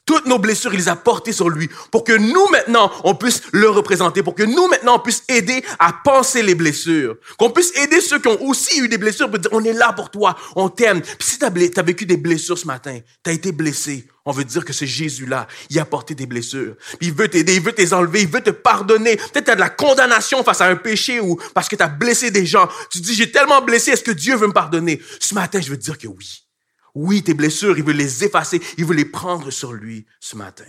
Toutes 0.07 0.27
nos 0.27 0.39
blessures, 0.39 0.73
il 0.75 0.79
les 0.79 0.89
a 0.89 0.97
portées 0.97 1.33
sur 1.33 1.49
lui 1.49 1.69
pour 1.91 2.05
que 2.05 2.13
nous 2.13 2.47
maintenant, 2.49 2.91
on 3.05 3.15
puisse 3.15 3.43
le 3.53 3.69
représenter, 3.69 4.23
pour 4.23 4.35
que 4.35 4.43
nous 4.43 4.67
maintenant, 4.69 4.97
on 4.97 4.99
puisse 4.99 5.23
aider 5.29 5.63
à 5.79 5.93
penser 5.93 6.43
les 6.43 6.55
blessures, 6.55 7.17
qu'on 7.39 7.51
puisse 7.51 7.77
aider 7.77 8.01
ceux 8.01 8.19
qui 8.19 8.29
ont 8.29 8.43
aussi 8.43 8.81
eu 8.81 8.89
des 8.89 8.99
blessures 8.99 9.31
pour 9.31 9.39
dire, 9.39 9.51
on 9.53 9.63
est 9.63 9.73
là 9.73 9.93
pour 9.93 10.11
toi, 10.11 10.37
on 10.57 10.69
t'aime. 10.69 11.01
Puis 11.01 11.29
si 11.29 11.39
tu 11.39 11.45
as, 11.45 11.83
vécu 11.83 12.07
des 12.07 12.17
blessures 12.17 12.59
ce 12.59 12.67
matin, 12.67 12.99
tu 13.23 13.31
as 13.31 13.33
été 13.33 13.53
blessé, 13.53 14.07
on 14.25 14.33
veut 14.33 14.45
dire 14.45 14.65
que 14.65 14.73
ce 14.73 14.85
Jésus-là, 14.85 15.47
il 15.71 15.79
a 15.79 15.85
porté 15.85 16.15
des 16.15 16.27
blessures. 16.27 16.75
Puis 16.99 17.09
il 17.09 17.15
veut 17.15 17.29
t'aider, 17.29 17.55
il 17.55 17.63
veut 17.63 17.73
t'enlever, 17.73 18.23
il 18.23 18.29
veut 18.29 18.43
te 18.43 18.51
pardonner. 18.51 19.17
Peut-être 19.17 19.45
tu 19.45 19.51
as 19.51 19.55
de 19.55 19.61
la 19.61 19.71
condamnation 19.71 20.43
face 20.43 20.61
à 20.61 20.67
un 20.67 20.77
péché 20.77 21.21
ou 21.21 21.39
parce 21.55 21.69
que 21.69 21.77
tu 21.77 21.83
as 21.83 21.89
blessé 21.89 22.31
des 22.31 22.47
gens. 22.47 22.69
Tu 22.91 23.01
dis, 23.01 23.15
j'ai 23.15 23.31
tellement 23.31 23.63
blessé, 23.63 23.93
est-ce 23.93 24.03
que 24.03 24.11
Dieu 24.11 24.37
veut 24.37 24.49
me 24.49 24.53
pardonner? 24.53 25.01
Ce 25.21 25.35
matin, 25.35 25.61
je 25.61 25.71
veux 25.71 25.77
dire 25.77 25.99
que 25.99 26.09
oui. 26.09 26.45
Oui, 26.95 27.23
tes 27.23 27.35
blessures, 27.35 27.79
il 27.79 27.85
veut 27.85 27.93
les 27.93 28.25
effacer, 28.25 28.61
il 28.79 28.85
veut 28.85 28.95
les 28.95 29.05
prendre 29.05 29.51
sur 29.51 29.73
lui 29.73 30.07
ce 30.19 30.37
matin. 30.37 30.67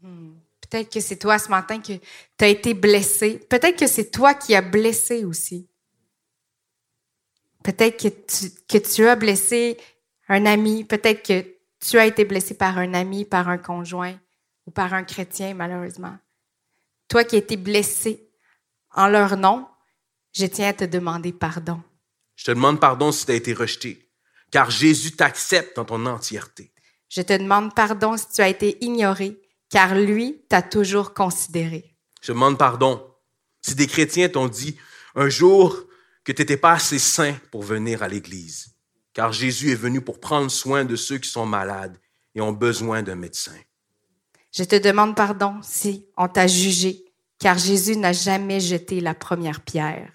Hmm. 0.00 0.32
Peut-être 0.60 0.92
que 0.92 1.00
c'est 1.00 1.16
toi 1.16 1.38
ce 1.38 1.48
matin 1.48 1.80
que 1.80 1.94
tu 1.94 2.44
as 2.44 2.48
été 2.48 2.74
blessé. 2.74 3.40
Peut-être 3.48 3.78
que 3.78 3.86
c'est 3.86 4.10
toi 4.10 4.34
qui 4.34 4.54
as 4.54 4.62
blessé 4.62 5.24
aussi. 5.24 5.68
Peut-être 7.64 8.00
que 8.00 8.08
tu, 8.08 8.50
que 8.68 8.78
tu 8.78 9.06
as 9.06 9.16
blessé 9.16 9.76
un 10.28 10.46
ami. 10.46 10.84
Peut-être 10.84 11.22
que 11.22 11.44
tu 11.80 11.98
as 11.98 12.06
été 12.06 12.24
blessé 12.24 12.54
par 12.54 12.78
un 12.78 12.94
ami, 12.94 13.24
par 13.24 13.48
un 13.48 13.58
conjoint 13.58 14.18
ou 14.66 14.70
par 14.70 14.94
un 14.94 15.02
chrétien, 15.02 15.54
malheureusement. 15.54 16.16
Toi 17.08 17.24
qui 17.24 17.36
as 17.36 17.40
été 17.40 17.56
blessé 17.56 18.30
en 18.92 19.08
leur 19.08 19.36
nom, 19.36 19.66
je 20.32 20.46
tiens 20.46 20.68
à 20.68 20.72
te 20.72 20.84
demander 20.84 21.32
pardon. 21.32 21.82
Je 22.36 22.44
te 22.44 22.50
demande 22.52 22.80
pardon 22.80 23.12
si 23.12 23.26
tu 23.26 23.32
as 23.32 23.34
été 23.34 23.52
rejeté, 23.52 24.09
car 24.50 24.70
Jésus 24.70 25.12
t'accepte 25.12 25.76
dans 25.76 25.84
ton 25.84 26.06
entièreté. 26.06 26.72
Je 27.08 27.22
te 27.22 27.36
demande 27.36 27.74
pardon 27.74 28.16
si 28.16 28.26
tu 28.34 28.40
as 28.40 28.48
été 28.48 28.82
ignoré, 28.84 29.40
car 29.68 29.94
lui 29.94 30.42
t'a 30.48 30.62
toujours 30.62 31.14
considéré. 31.14 31.96
Je 32.22 32.32
demande 32.32 32.58
pardon 32.58 33.04
si 33.62 33.74
des 33.74 33.86
chrétiens 33.86 34.28
t'ont 34.28 34.48
dit 34.48 34.76
un 35.14 35.28
jour 35.28 35.76
que 36.24 36.32
tu 36.32 36.42
n'étais 36.42 36.56
pas 36.56 36.72
assez 36.72 36.98
saint 36.98 37.34
pour 37.50 37.62
venir 37.62 38.02
à 38.02 38.08
l'Église 38.08 38.74
car 39.12 39.32
Jésus 39.32 39.72
est 39.72 39.76
venu 39.76 40.00
pour 40.00 40.20
prendre 40.20 40.50
soin 40.50 40.84
de 40.84 40.96
ceux 40.96 41.18
qui 41.18 41.28
sont 41.28 41.46
malades 41.46 41.98
et 42.34 42.40
ont 42.40 42.52
besoin 42.52 43.02
d'un 43.02 43.16
médecin. 43.16 43.56
Je 44.52 44.64
te 44.64 44.76
demande 44.76 45.16
pardon 45.16 45.56
si 45.62 46.06
on 46.16 46.28
t'a 46.28 46.46
jugé, 46.46 47.04
car 47.38 47.58
Jésus 47.58 47.96
n'a 47.96 48.12
jamais 48.12 48.60
jeté 48.60 49.00
la 49.00 49.14
première 49.14 49.60
pierre. 49.60 50.12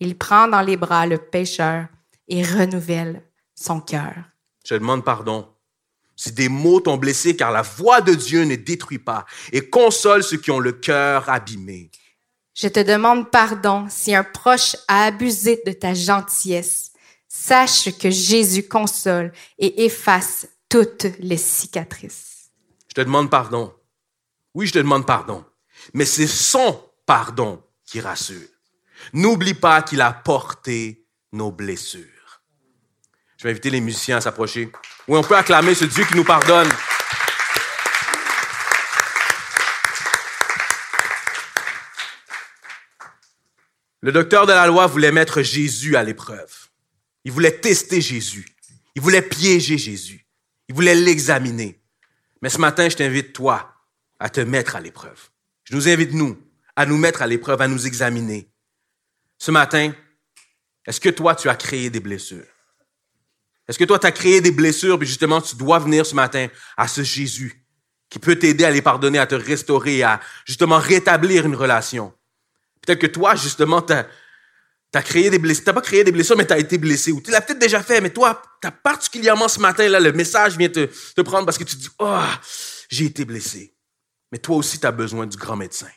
Il 0.00 0.16
prend 0.16 0.48
dans 0.48 0.62
les 0.62 0.76
bras 0.76 1.06
le 1.06 1.18
pécheur 1.18 1.86
et 2.28 2.42
renouvelle 2.42 3.22
son 3.60 3.80
cœur. 3.80 4.14
Je 4.64 4.74
te 4.74 4.78
demande 4.78 5.04
pardon 5.04 5.48
si 6.16 6.32
des 6.32 6.48
mots 6.50 6.80
t'ont 6.80 6.98
blessé, 6.98 7.34
car 7.34 7.50
la 7.50 7.62
voix 7.62 8.02
de 8.02 8.14
Dieu 8.14 8.44
ne 8.44 8.54
détruit 8.54 8.98
pas 8.98 9.24
et 9.52 9.70
console 9.70 10.22
ceux 10.22 10.36
qui 10.36 10.50
ont 10.50 10.58
le 10.58 10.72
cœur 10.72 11.28
abîmé. 11.30 11.90
Je 12.54 12.68
te 12.68 12.80
demande 12.80 13.30
pardon 13.30 13.86
si 13.88 14.14
un 14.14 14.24
proche 14.24 14.76
a 14.86 15.04
abusé 15.04 15.62
de 15.64 15.72
ta 15.72 15.94
gentillesse 15.94 16.90
Sache 17.32 17.96
que 17.96 18.10
Jésus 18.10 18.66
console 18.66 19.32
et 19.56 19.84
efface 19.84 20.48
toutes 20.68 21.06
les 21.20 21.36
cicatrices. 21.36 22.50
Je 22.88 22.94
te 22.94 23.00
demande 23.00 23.30
pardon. 23.30 23.72
Oui, 24.52 24.66
je 24.66 24.72
te 24.72 24.78
demande 24.78 25.06
pardon. 25.06 25.44
Mais 25.94 26.04
c'est 26.04 26.26
son 26.26 26.82
pardon 27.06 27.62
qui 27.86 28.00
rassure. 28.00 28.48
N'oublie 29.12 29.54
pas 29.54 29.80
qu'il 29.82 30.00
a 30.00 30.12
porté 30.12 31.06
nos 31.32 31.52
blessures. 31.52 32.19
Je 33.40 33.44
vais 33.44 33.52
inviter 33.52 33.70
les 33.70 33.80
musiciens 33.80 34.18
à 34.18 34.20
s'approcher. 34.20 34.70
Oui, 35.08 35.18
on 35.18 35.22
peut 35.22 35.34
acclamer 35.34 35.74
ce 35.74 35.86
Dieu 35.86 36.04
qui 36.04 36.14
nous 36.14 36.24
pardonne. 36.24 36.68
Le 44.02 44.12
docteur 44.12 44.44
de 44.46 44.52
la 44.52 44.66
loi 44.66 44.86
voulait 44.86 45.10
mettre 45.10 45.40
Jésus 45.40 45.96
à 45.96 46.02
l'épreuve. 46.02 46.54
Il 47.24 47.32
voulait 47.32 47.60
tester 47.60 48.02
Jésus. 48.02 48.46
Il 48.94 49.00
voulait 49.00 49.22
piéger 49.22 49.78
Jésus. 49.78 50.26
Il 50.68 50.74
voulait 50.74 50.94
l'examiner. 50.94 51.80
Mais 52.42 52.50
ce 52.50 52.58
matin, 52.58 52.90
je 52.90 52.96
t'invite, 52.96 53.32
toi, 53.32 53.74
à 54.18 54.28
te 54.28 54.42
mettre 54.42 54.76
à 54.76 54.80
l'épreuve. 54.80 55.30
Je 55.64 55.74
nous 55.74 55.88
invite, 55.88 56.12
nous, 56.12 56.38
à 56.76 56.84
nous 56.84 56.98
mettre 56.98 57.22
à 57.22 57.26
l'épreuve, 57.26 57.62
à 57.62 57.68
nous 57.68 57.86
examiner. 57.86 58.50
Ce 59.38 59.50
matin, 59.50 59.94
est-ce 60.84 61.00
que 61.00 61.08
toi, 61.08 61.34
tu 61.34 61.48
as 61.48 61.54
créé 61.54 61.88
des 61.88 62.00
blessures? 62.00 62.44
Est-ce 63.70 63.78
que 63.78 63.84
toi, 63.84 64.00
tu 64.00 64.06
as 64.08 64.10
créé 64.10 64.40
des 64.40 64.50
blessures, 64.50 64.98
puis 64.98 65.06
justement, 65.06 65.40
tu 65.40 65.54
dois 65.54 65.78
venir 65.78 66.04
ce 66.04 66.16
matin 66.16 66.48
à 66.76 66.88
ce 66.88 67.04
Jésus 67.04 67.64
qui 68.08 68.18
peut 68.18 68.34
t'aider 68.34 68.64
à 68.64 68.70
les 68.72 68.82
pardonner, 68.82 69.20
à 69.20 69.28
te 69.28 69.36
restaurer, 69.36 70.02
à 70.02 70.20
justement 70.44 70.78
rétablir 70.78 71.46
une 71.46 71.54
relation? 71.54 72.12
Peut-être 72.82 72.98
que 72.98 73.06
toi, 73.06 73.36
justement, 73.36 73.80
tu 73.80 73.92
as, 73.92 75.02
créé 75.02 75.30
des 75.30 75.38
blessures. 75.38 75.62
T'as 75.66 75.72
pas 75.72 75.82
créé 75.82 76.02
des 76.02 76.10
blessures, 76.10 76.36
mais 76.36 76.46
t'as 76.46 76.58
été 76.58 76.78
blessé. 76.78 77.12
Ou 77.12 77.20
tu 77.20 77.30
l'as 77.30 77.40
peut-être 77.40 77.60
déjà 77.60 77.80
fait, 77.80 78.00
mais 78.00 78.10
toi, 78.10 78.42
t'as 78.60 78.72
particulièrement 78.72 79.46
ce 79.46 79.60
matin, 79.60 79.88
là, 79.88 80.00
le 80.00 80.10
message 80.10 80.56
vient 80.56 80.68
te, 80.68 80.86
te 80.86 81.20
prendre 81.20 81.46
parce 81.46 81.56
que 81.56 81.62
tu 81.62 81.76
dis, 81.76 81.90
oh, 82.00 82.24
j'ai 82.88 83.04
été 83.04 83.24
blessé. 83.24 83.76
Mais 84.32 84.38
toi 84.38 84.56
aussi, 84.56 84.80
tu 84.80 84.86
as 84.88 84.90
besoin 84.90 85.28
du 85.28 85.36
grand 85.36 85.54
médecin. 85.54 85.90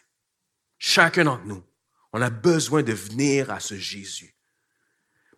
Chacun 0.78 1.24
d'entre 1.24 1.46
nous, 1.46 1.64
on 2.12 2.22
a 2.22 2.30
besoin 2.30 2.84
de 2.84 2.94
venir 2.94 3.50
à 3.50 3.60
ce 3.60 3.74
Jésus. 3.74 4.36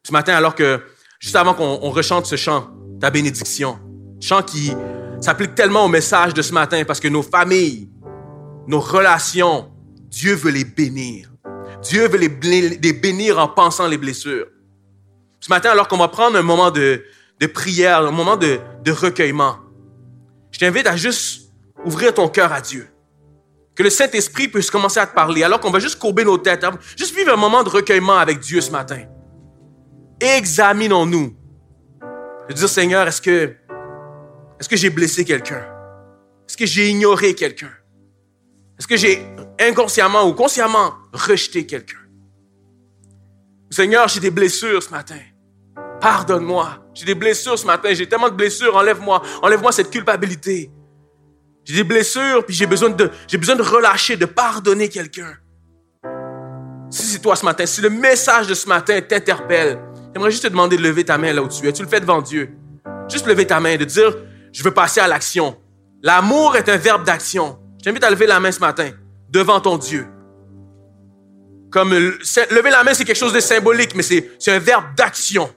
Ce 0.03 0.11
matin, 0.11 0.35
alors 0.35 0.53
que, 0.53 0.85
juste 1.25 1.37
avant 1.37 1.55
qu'on 1.55 1.89
rechante 1.89 2.27
ce 2.27 2.35
chant, 2.35 2.69
ta 3.01 3.09
bénédiction, 3.09 3.79
chant 4.21 4.43
qui 4.43 4.71
s'applique 5.19 5.55
tellement 5.55 5.85
au 5.85 5.87
message 5.87 6.35
de 6.35 6.43
ce 6.43 6.53
matin 6.53 6.83
parce 6.85 6.99
que 6.99 7.07
nos 7.07 7.23
familles, 7.23 7.89
nos 8.67 8.79
relations, 8.79 9.71
Dieu 10.07 10.35
veut 10.35 10.51
les 10.51 10.63
bénir. 10.63 11.31
Dieu 11.81 12.07
veut 12.07 12.19
les 12.19 12.93
bénir 12.93 13.39
en 13.39 13.47
pensant 13.47 13.87
les 13.87 13.97
blessures. 13.97 14.45
Ce 15.39 15.49
matin, 15.49 15.71
alors 15.71 15.87
qu'on 15.87 15.97
va 15.97 16.09
prendre 16.09 16.37
un 16.37 16.43
moment 16.43 16.69
de, 16.69 17.03
prière, 17.55 18.05
un 18.05 18.11
moment 18.11 18.37
de, 18.37 18.59
recueillement, 18.87 19.57
je 20.51 20.59
t'invite 20.59 20.85
à 20.85 20.95
juste 20.95 21.49
ouvrir 21.85 22.13
ton 22.13 22.29
cœur 22.29 22.53
à 22.53 22.61
Dieu. 22.61 22.87
Que 23.73 23.81
le 23.81 23.89
Saint-Esprit 23.89 24.47
puisse 24.47 24.69
commencer 24.69 24.99
à 24.99 25.07
te 25.07 25.15
parler, 25.15 25.41
alors 25.41 25.59
qu'on 25.59 25.71
va 25.71 25.79
juste 25.79 25.97
courber 25.97 26.23
nos 26.23 26.37
têtes, 26.37 26.63
hein. 26.63 26.77
juste 26.95 27.15
vivre 27.15 27.33
un 27.33 27.35
moment 27.35 27.63
de 27.63 27.69
recueillement 27.69 28.19
avec 28.19 28.41
Dieu 28.41 28.61
ce 28.61 28.69
matin. 28.69 29.05
Examinons-nous. 30.25 31.35
De 32.49 32.53
dire, 32.53 32.69
Seigneur, 32.69 33.07
est-ce 33.07 33.21
que, 33.21 33.55
est-ce 34.59 34.67
que 34.67 34.75
j'ai 34.75 34.89
blessé 34.89 35.23
quelqu'un? 35.23 35.63
Est-ce 36.47 36.57
que 36.57 36.65
j'ai 36.65 36.89
ignoré 36.89 37.35
quelqu'un? 37.35 37.71
Est-ce 38.79 38.87
que 38.87 38.97
j'ai 38.97 39.25
inconsciemment 39.59 40.27
ou 40.27 40.33
consciemment 40.33 40.95
rejeté 41.13 41.67
quelqu'un? 41.67 41.97
Seigneur, 43.69 44.07
j'ai 44.07 44.19
des 44.19 44.31
blessures 44.31 44.81
ce 44.81 44.89
matin. 44.89 45.19
Pardonne-moi. 46.01 46.85
J'ai 46.95 47.05
des 47.05 47.15
blessures 47.15 47.59
ce 47.59 47.65
matin. 47.65 47.93
J'ai 47.93 48.07
tellement 48.07 48.29
de 48.29 48.35
blessures. 48.35 48.75
Enlève-moi. 48.75 49.21
Enlève-moi 49.43 49.71
cette 49.71 49.91
culpabilité. 49.91 50.71
J'ai 51.63 51.75
des 51.75 51.83
blessures, 51.83 52.45
puis 52.45 52.55
j'ai 52.55 52.67
besoin 52.67 52.89
de, 52.89 53.11
j'ai 53.27 53.37
besoin 53.37 53.55
de 53.55 53.63
relâcher, 53.63 54.17
de 54.17 54.25
pardonner 54.25 54.89
quelqu'un. 54.89 55.35
Si 56.89 57.03
c'est 57.03 57.19
toi 57.19 57.35
ce 57.35 57.43
matin, 57.43 57.65
si 57.65 57.81
le 57.81 57.89
message 57.89 58.47
de 58.47 58.53
ce 58.53 58.67
matin 58.67 59.01
t'interpelle, 59.01 59.79
j'aimerais 60.15 60.31
juste 60.31 60.43
te 60.43 60.47
demander 60.47 60.77
de 60.77 60.81
lever 60.81 61.03
ta 61.03 61.17
main 61.17 61.33
là 61.33 61.43
où 61.43 61.49
tu 61.49 61.67
es. 61.67 61.73
Tu 61.73 61.83
le 61.83 61.89
fais 61.89 61.99
devant 61.99 62.21
Dieu. 62.21 62.57
Juste 63.09 63.27
lever 63.27 63.45
ta 63.45 63.59
main, 63.59 63.75
de 63.75 63.83
dire, 63.83 64.15
je 64.53 64.63
veux 64.63 64.71
passer 64.71 65.01
à 65.01 65.07
l'action. 65.07 65.57
L'amour 66.01 66.55
est 66.55 66.69
un 66.69 66.77
verbe 66.77 67.03
d'action. 67.03 67.59
Je 67.79 67.83
t'invite 67.83 68.03
à 68.03 68.09
lever 68.09 68.25
la 68.25 68.39
main 68.39 68.51
ce 68.51 68.59
matin 68.59 68.91
devant 69.29 69.59
ton 69.59 69.77
Dieu. 69.77 70.07
Comme 71.69 71.91
lever 71.93 72.69
la 72.69 72.83
main, 72.83 72.93
c'est 72.93 73.03
quelque 73.03 73.17
chose 73.17 73.33
de 73.33 73.41
symbolique, 73.41 73.93
mais 73.95 74.03
c'est 74.03 74.51
un 74.51 74.59
verbe 74.59 74.85
d'action. 74.95 75.53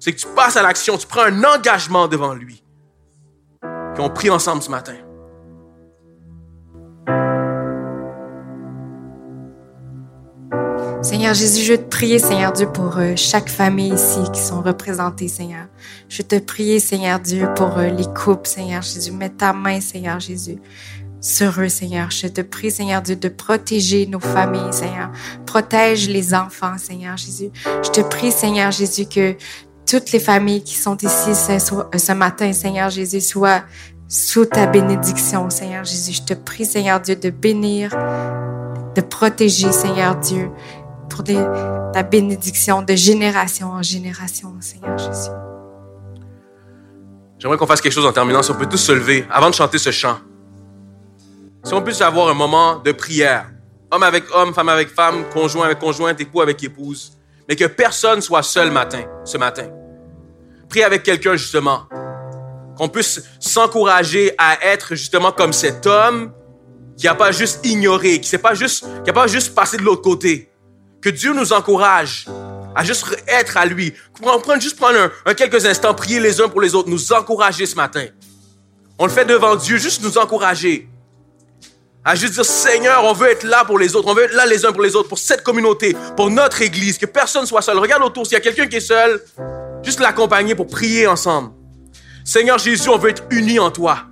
C'est 0.00 0.12
que 0.12 0.18
tu 0.18 0.26
passes 0.26 0.56
à 0.56 0.62
l'action, 0.62 0.98
tu 0.98 1.06
prends 1.06 1.22
un 1.22 1.44
engagement 1.44 2.08
devant 2.08 2.34
lui. 2.34 2.62
Qu'on 3.96 4.10
prie 4.10 4.30
ensemble 4.30 4.62
ce 4.62 4.70
matin. 4.70 4.94
Seigneur 11.02 11.32
Jésus, 11.32 11.62
je 11.62 11.74
te 11.74 11.88
prie, 11.88 12.18
Seigneur 12.18 12.52
Dieu, 12.52 12.66
pour 12.66 12.98
euh, 12.98 13.14
chaque 13.14 13.48
famille 13.48 13.94
ici 13.94 14.18
qui 14.32 14.40
sont 14.40 14.60
représentées, 14.60 15.28
Seigneur. 15.28 15.66
Je 16.08 16.22
te 16.22 16.38
prie, 16.38 16.80
Seigneur 16.80 17.20
Dieu, 17.20 17.48
pour 17.54 17.78
euh, 17.78 17.88
les 17.88 18.06
couples, 18.06 18.48
Seigneur 18.48 18.82
Jésus. 18.82 19.12
Mets 19.12 19.30
ta 19.30 19.52
main, 19.52 19.80
Seigneur 19.80 20.18
Jésus 20.18 20.58
sur 21.20 21.60
eux, 21.60 21.68
Seigneur. 21.68 22.10
Je 22.10 22.26
te 22.26 22.40
prie, 22.40 22.70
Seigneur 22.70 23.02
Dieu, 23.02 23.16
de 23.16 23.28
protéger 23.28 24.06
nos 24.06 24.20
familles, 24.20 24.72
Seigneur. 24.72 25.10
Protège 25.46 26.08
les 26.08 26.34
enfants, 26.34 26.76
Seigneur 26.78 27.16
Jésus. 27.16 27.50
Je 27.64 27.90
te 27.90 28.00
prie, 28.00 28.32
Seigneur 28.32 28.70
Jésus, 28.72 29.06
que 29.06 29.36
toutes 29.86 30.12
les 30.12 30.20
familles 30.20 30.62
qui 30.62 30.74
sont 30.74 30.96
ici 30.96 31.34
ce, 31.34 32.12
matin, 32.12 32.52
Seigneur 32.52 32.90
Jésus, 32.90 33.20
soient 33.20 33.62
sous 34.08 34.46
ta 34.46 34.66
bénédiction, 34.66 35.48
Seigneur 35.50 35.84
Jésus. 35.84 36.12
Je 36.12 36.22
te 36.22 36.34
prie, 36.34 36.66
Seigneur 36.66 37.00
Dieu, 37.00 37.16
de 37.16 37.30
bénir, 37.30 37.90
de 38.94 39.00
protéger, 39.00 39.72
Seigneur 39.72 40.16
Dieu, 40.16 40.50
pour 41.08 41.24
ta 41.24 42.02
bénédiction 42.02 42.82
de 42.82 42.94
génération 42.94 43.72
en 43.72 43.82
génération, 43.82 44.54
Seigneur 44.60 44.96
Jésus. 44.98 45.30
J'aimerais 47.38 47.56
qu'on 47.56 47.66
fasse 47.66 47.80
quelque 47.80 47.92
chose 47.92 48.06
en 48.06 48.12
terminant. 48.12 48.42
Si 48.42 48.50
on 48.50 48.54
peut 48.54 48.66
tous 48.66 48.78
se 48.78 48.92
lever 48.92 49.24
avant 49.30 49.50
de 49.50 49.54
chanter 49.54 49.78
ce 49.78 49.90
chant. 49.90 50.18
Si 51.64 51.72
on 51.72 51.82
puisse 51.82 52.00
avoir 52.00 52.28
un 52.28 52.34
moment 52.34 52.78
de 52.78 52.92
prière, 52.92 53.50
homme 53.90 54.02
avec 54.02 54.24
homme, 54.34 54.52
femme 54.54 54.68
avec 54.68 54.88
femme, 54.88 55.24
conjoint 55.32 55.66
avec 55.66 55.78
conjointe, 55.78 56.20
époux 56.20 56.40
avec 56.40 56.62
épouse, 56.62 57.12
mais 57.48 57.56
que 57.56 57.64
personne 57.64 58.20
soit 58.20 58.42
seul 58.42 58.70
matin, 58.70 59.02
ce 59.24 59.38
matin. 59.38 59.68
Prie 60.68 60.82
avec 60.82 61.02
quelqu'un 61.02 61.36
justement. 61.36 61.82
qu'on 62.76 62.88
puisse 62.88 63.24
s'encourager 63.40 64.32
à 64.38 64.64
être 64.64 64.94
justement 64.94 65.32
comme 65.32 65.52
cet 65.52 65.84
homme 65.86 66.32
qui 66.96 67.06
n'a 67.06 67.14
pas 67.14 67.32
juste 67.32 67.66
ignoré, 67.66 68.20
qui 68.20 68.32
n'a 68.34 68.38
pas 68.38 68.52
pas 69.12 69.26
juste 69.26 69.54
passé 69.54 69.76
de 69.76 69.82
l'autre 69.82 70.02
côté. 70.02 70.50
Que 71.00 71.10
Dieu 71.10 71.32
nous 71.32 71.52
encourage 71.52 72.26
à 72.74 72.84
juste 72.84 73.06
être 73.26 73.56
à 73.56 73.66
lui. 73.66 73.94
Prendre, 74.20 74.60
juste 74.60 74.76
prendre 74.76 75.10
un, 75.24 75.34
quelques 75.34 75.66
instants, 75.66 75.94
prier 75.94 76.20
les 76.20 76.40
uns 76.40 76.48
pour 76.48 76.60
les 76.60 76.74
autres, 76.74 76.88
nous 76.88 77.12
encourager 77.12 77.66
ce 77.66 77.76
matin. 77.76 78.06
On 78.98 79.06
le 79.06 79.12
fait 79.12 79.24
devant 79.24 79.56
Dieu, 79.56 79.78
juste 79.78 80.02
nous 80.02 80.18
encourager. 80.18 80.88
À 82.04 82.14
juste 82.14 82.34
dire, 82.34 82.44
Seigneur, 82.44 83.04
on 83.04 83.12
veut 83.12 83.30
être 83.30 83.44
là 83.44 83.64
pour 83.64 83.78
les 83.78 83.94
autres, 83.94 84.08
on 84.08 84.14
veut 84.14 84.24
être 84.24 84.34
là 84.34 84.46
les 84.46 84.64
uns 84.64 84.72
pour 84.72 84.82
les 84.82 84.96
autres, 84.96 85.08
pour 85.08 85.18
cette 85.18 85.42
communauté, 85.42 85.96
pour 86.16 86.30
notre 86.30 86.62
église, 86.62 86.98
que 86.98 87.06
personne 87.06 87.46
soit 87.46 87.62
seul. 87.62 87.78
Regarde 87.78 88.02
autour, 88.02 88.26
s'il 88.26 88.34
y 88.34 88.36
a 88.36 88.40
quelqu'un 88.40 88.66
qui 88.66 88.76
est 88.76 88.80
seul, 88.80 89.22
juste 89.82 90.00
l'accompagner 90.00 90.54
pour 90.54 90.66
prier 90.66 91.06
ensemble. 91.06 91.50
Seigneur 92.24 92.58
Jésus, 92.58 92.88
on 92.88 92.98
veut 92.98 93.10
être 93.10 93.24
unis 93.30 93.58
en 93.58 93.70
toi. 93.70 94.04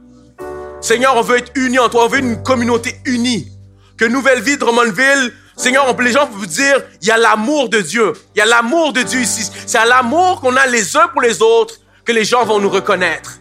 Seigneur, 0.80 1.16
on 1.16 1.22
veut 1.22 1.38
être 1.38 1.52
unis 1.54 1.78
en 1.78 1.88
toi, 1.88 2.04
on 2.04 2.08
veut 2.08 2.18
une 2.18 2.42
communauté 2.42 2.96
unie. 3.04 3.48
Que 3.96 4.04
Nouvelle 4.04 4.40
Vie 4.40 4.58
de 4.58 4.64
Romanville, 4.64 5.32
Seigneur, 5.56 5.96
les 5.98 6.12
gens 6.12 6.26
peuvent 6.26 6.36
vous 6.36 6.46
dire, 6.46 6.82
il 7.00 7.08
y 7.08 7.10
a 7.10 7.16
l'amour 7.16 7.70
de 7.70 7.80
Dieu. 7.80 8.12
Il 8.34 8.38
y 8.38 8.42
a 8.42 8.44
l'amour 8.44 8.92
de 8.92 9.02
Dieu 9.02 9.20
ici. 9.20 9.50
C'est 9.66 9.78
à 9.78 9.86
l'amour 9.86 10.40
qu'on 10.42 10.54
a 10.54 10.66
les 10.66 10.96
uns 10.96 11.08
pour 11.08 11.22
les 11.22 11.40
autres 11.40 11.76
que 12.04 12.12
les 12.12 12.24
gens 12.24 12.44
vont 12.44 12.60
nous 12.60 12.68
reconnaître. 12.68 13.38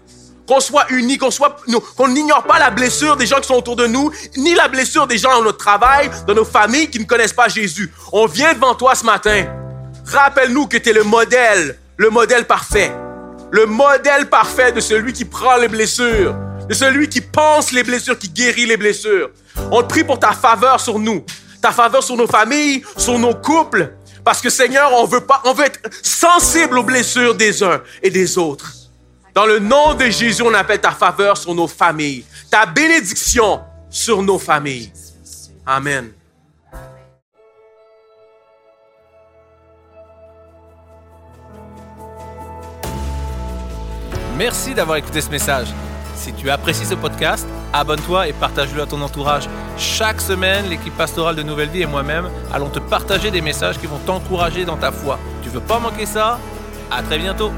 Qu'on 0.48 0.62
soit 0.62 0.86
unis, 0.92 1.18
qu'on 1.18 1.32
soit, 1.32 1.58
qu'on 1.98 2.08
n'ignore 2.08 2.44
pas 2.44 2.58
la 2.58 2.70
blessure 2.70 3.18
des 3.18 3.26
gens 3.26 3.42
qui 3.42 3.48
sont 3.48 3.56
autour 3.56 3.76
de 3.76 3.88
nous, 3.88 4.12
ni 4.38 4.54
la 4.54 4.68
blessure 4.70 5.08
des 5.08 5.18
gens 5.18 5.32
dans 5.32 5.44
notre 5.44 5.58
travail, 5.58 6.10
dans 6.26 6.34
nos 6.34 6.46
familles 6.46 6.90
qui 6.90 7.00
ne 7.00 7.06
connaissent 7.06 7.34
pas 7.34 7.50
Jésus. 7.50 7.92
On 8.14 8.28
vient 8.28 8.54
devant 8.54 8.76
toi 8.76 8.96
ce 8.96 9.06
matin. 9.06 9.46
Rappelle-nous 10.06 10.68
que 10.68 10.78
tu 10.78 10.90
es 10.90 10.94
le 10.94 11.04
modèle, 11.04 11.78
le 11.98 12.10
modèle 12.10 12.46
parfait. 12.46 12.92
Le 13.52 13.66
modèle 13.66 14.30
parfait 14.30 14.72
de 14.72 14.80
celui 14.80 15.14
qui 15.14 15.26
prend 15.26 15.58
les 15.58 15.68
blessures, 15.68 16.36
de 16.70 16.74
celui 16.74 17.10
qui 17.10 17.22
pense 17.22 17.72
les 17.72 17.84
blessures, 17.84 18.18
qui 18.18 18.30
guérit 18.30 18.66
les 18.66 18.78
blessures. 18.78 19.32
On 19.72 19.82
te 19.82 19.88
prie 19.88 20.04
pour 20.04 20.20
ta 20.20 20.32
faveur 20.32 20.80
sur 20.80 21.00
nous, 21.00 21.26
ta 21.66 21.72
faveur 21.72 22.04
sur 22.04 22.16
nos 22.16 22.28
familles, 22.28 22.84
sur 22.96 23.18
nos 23.18 23.34
couples, 23.34 23.96
parce 24.24 24.40
que 24.40 24.52
Seigneur, 24.52 24.92
on 24.94 25.06
veut 25.06 25.22
pas, 25.22 25.42
on 25.46 25.54
veut 25.54 25.66
être 25.66 25.80
sensible 26.04 26.78
aux 26.78 26.84
blessures 26.84 27.34
des 27.34 27.64
uns 27.64 27.82
et 28.04 28.12
des 28.12 28.38
autres. 28.38 28.72
Dans 29.34 29.48
le 29.48 29.58
nom 29.58 29.96
de 29.96 30.06
Jésus, 30.06 30.44
on 30.44 30.54
appelle 30.54 30.80
ta 30.80 30.92
faveur 30.92 31.36
sur 31.36 31.56
nos 31.56 31.68
familles, 31.68 32.24
ta 32.52 32.68
bénédiction 32.68 33.62
sur 33.90 34.22
nos 34.22 34.38
familles. 34.38 34.94
Amen. 35.66 36.12
Merci 44.38 44.76
d'avoir 44.76 44.98
écouté 44.98 45.20
ce 45.20 45.32
message. 45.32 45.70
Si 46.26 46.34
tu 46.34 46.50
apprécies 46.50 46.86
ce 46.86 46.96
podcast, 46.96 47.48
abonne-toi 47.72 48.28
et 48.28 48.34
partage-le 48.34 48.82
à 48.82 48.88
ton 48.88 49.00
entourage. 49.04 49.48
Chaque 49.78 50.20
semaine, 50.20 50.68
l'équipe 50.68 50.98
pastorale 50.98 51.36
de 51.36 51.44
Nouvelle 51.44 51.70
Vie 51.70 51.84
et 51.84 51.86
moi-même 51.86 52.32
allons 52.52 52.70
te 52.70 52.80
partager 52.80 53.30
des 53.30 53.42
messages 53.42 53.78
qui 53.78 53.86
vont 53.86 54.00
t'encourager 54.08 54.66
dans 54.66 54.76
ta 54.76 54.92
foi. 54.92 55.20
Tu 55.44 55.50
veux 55.50 55.60
pas 55.60 55.78
manquer 55.78 56.08
ça? 56.08 56.40
À 56.90 57.04
très 57.04 57.20
bientôt 57.20 57.52